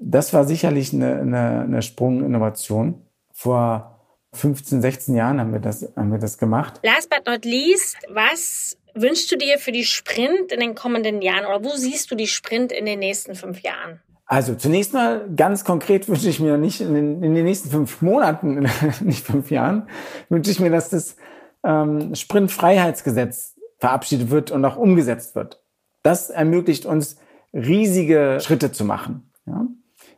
das 0.00 0.32
war 0.32 0.44
sicherlich 0.44 0.92
eine, 0.92 1.20
eine, 1.20 1.60
eine 1.62 1.82
Sprunginnovation. 1.82 3.06
Vor 3.32 4.00
15, 4.34 4.82
16 4.82 5.14
Jahren 5.14 5.40
haben 5.40 5.52
wir 5.52 5.60
das, 5.60 5.88
haben 5.96 6.10
wir 6.10 6.18
das 6.18 6.38
gemacht. 6.38 6.80
Last 6.82 7.10
but 7.10 7.26
not 7.26 7.44
least, 7.44 7.96
was 8.08 8.76
wünschst 8.94 9.30
du 9.30 9.36
dir 9.36 9.58
für 9.58 9.72
die 9.72 9.84
Sprint 9.84 10.52
in 10.52 10.60
den 10.60 10.74
kommenden 10.74 11.22
Jahren 11.22 11.46
oder 11.46 11.64
wo 11.64 11.76
siehst 11.76 12.10
du 12.10 12.14
die 12.14 12.26
Sprint 12.26 12.72
in 12.72 12.84
den 12.84 12.98
nächsten 12.98 13.34
fünf 13.34 13.60
Jahren? 13.60 14.00
Also 14.26 14.54
zunächst 14.54 14.94
mal 14.94 15.28
ganz 15.34 15.64
konkret 15.64 16.08
wünsche 16.08 16.28
ich 16.28 16.40
mir 16.40 16.56
nicht 16.56 16.80
in 16.80 16.94
den, 16.94 17.22
in 17.22 17.34
den 17.34 17.44
nächsten 17.44 17.70
fünf 17.70 18.00
Monaten, 18.02 18.66
nicht 19.00 19.26
fünf 19.26 19.50
Jahren, 19.50 19.88
wünsche 20.28 20.50
ich 20.50 20.60
mir, 20.60 20.70
dass 20.70 20.90
das 20.90 21.16
ähm, 21.64 22.14
Sprintfreiheitsgesetz 22.14 23.56
verabschiedet 23.78 24.30
wird 24.30 24.50
und 24.50 24.64
auch 24.64 24.76
umgesetzt 24.76 25.34
wird. 25.34 25.62
Das 26.02 26.30
ermöglicht 26.30 26.86
uns 26.86 27.16
riesige 27.52 28.38
Schritte 28.40 28.72
zu 28.72 28.84
machen 28.84 29.30
ja, 29.46 29.66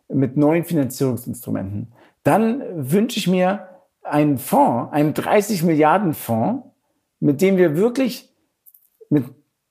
mit 0.09 0.37
neuen 0.37 0.64
Finanzierungsinstrumenten. 0.64 1.93
Dann 2.23 2.62
wünsche 2.75 3.19
ich 3.19 3.27
mir 3.27 3.69
einen 4.03 4.38
Fonds, 4.38 4.93
einen 4.93 5.14
30 5.14 5.62
Milliarden 5.62 6.14
Fonds, 6.14 6.67
mit 7.21 7.40
dem 7.40 7.57
wir 7.57 7.77
wirklich 7.77 8.33
mit 9.09 9.25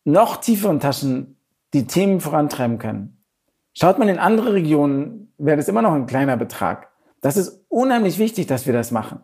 noch 0.06 0.38
tieferen 0.38 0.80
Taschen 0.80 1.38
die 1.74 1.88
Themen 1.88 2.19
vorantreiben 2.19 2.78
können. 2.78 3.12
Schaut 3.74 4.00
man 4.00 4.08
in 4.08 4.20
andere 4.20 4.54
Regionen, 4.54 5.34
wäre 5.38 5.58
das 5.58 5.68
immer 5.68 5.82
noch 5.82 5.94
ein 5.94 6.06
kleiner 6.06 6.38
Betrag. 6.38 6.90
Das 7.22 7.38
ist 7.38 7.66
unheimlich 7.70 8.20
wichtig, 8.20 8.48
dass 8.48 8.66
wir 8.66 8.74
das 8.74 8.92
machen. 8.92 9.20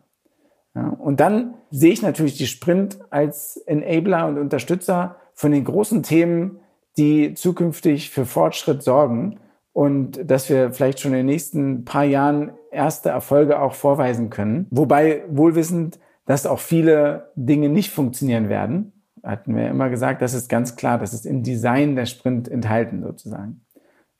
Ja, 0.75 0.89
und 0.89 1.19
dann 1.19 1.55
sehe 1.71 1.91
ich 1.91 2.01
natürlich 2.01 2.37
die 2.37 2.47
Sprint 2.47 2.99
als 3.09 3.57
Enabler 3.57 4.27
und 4.27 4.37
Unterstützer 4.37 5.17
von 5.33 5.51
den 5.51 5.63
großen 5.63 6.03
Themen, 6.03 6.59
die 6.97 7.33
zukünftig 7.33 8.09
für 8.09 8.25
Fortschritt 8.25 8.83
sorgen 8.83 9.39
und 9.73 10.29
dass 10.29 10.49
wir 10.49 10.73
vielleicht 10.73 10.99
schon 10.99 11.11
in 11.11 11.19
den 11.19 11.25
nächsten 11.27 11.85
paar 11.85 12.03
Jahren 12.03 12.51
erste 12.71 13.09
Erfolge 13.09 13.59
auch 13.59 13.73
vorweisen 13.73 14.29
können. 14.29 14.67
Wobei 14.69 15.23
wohlwissend, 15.29 15.99
dass 16.25 16.45
auch 16.45 16.59
viele 16.59 17.31
Dinge 17.35 17.69
nicht 17.69 17.91
funktionieren 17.91 18.49
werden. 18.49 18.93
Hatten 19.23 19.55
wir 19.55 19.67
immer 19.67 19.89
gesagt, 19.89 20.21
das 20.21 20.33
ist 20.33 20.49
ganz 20.49 20.75
klar, 20.75 20.97
das 20.97 21.13
ist 21.13 21.25
im 21.25 21.43
Design 21.43 21.95
der 21.95 22.05
Sprint 22.05 22.47
enthalten 22.47 23.01
sozusagen. 23.03 23.65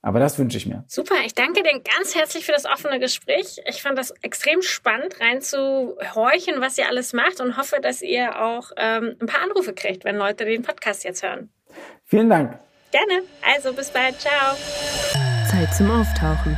Aber 0.02 0.20
das 0.20 0.40
wünsche 0.40 0.58
ich 0.58 0.66
mir. 0.66 0.86
Super, 0.88 1.16
ich 1.26 1.34
danke 1.34 1.62
dir 1.62 1.82
ganz 1.82 2.16
herzlich 2.16 2.46
für 2.46 2.54
das 2.54 2.66
offene 2.66 3.00
Gespräch. 3.00 3.62
Ich 3.68 3.82
fand 3.82 3.98
das 3.98 4.12
extrem 4.22 4.62
spannend, 4.62 5.20
reinzuhorchen, 5.20 6.62
was 6.62 6.78
ihr 6.78 6.88
alles 6.88 7.12
macht 7.14 7.42
und 7.42 7.58
hoffe, 7.58 7.80
dass 7.82 8.02
ihr 8.02 8.42
auch 8.42 8.72
ähm, 8.78 9.18
ein 9.20 9.28
paar 9.28 9.42
Anrufe 9.42 9.74
kriegt, 9.74 10.06
wenn 10.06 10.16
Leute 10.16 10.46
den 10.46 10.62
Podcast 10.62 11.04
jetzt 11.04 11.24
hören. 11.24 11.50
Vielen 12.06 12.30
Dank. 12.30 12.58
Gerne. 12.92 13.24
Also 13.56 13.74
bis 13.74 13.90
bald. 13.90 14.20
Ciao. 14.20 14.56
Zeit 15.50 15.74
zum 15.76 15.92
Auftauchen. 15.92 16.58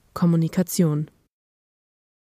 Kommunikation 0.13 1.07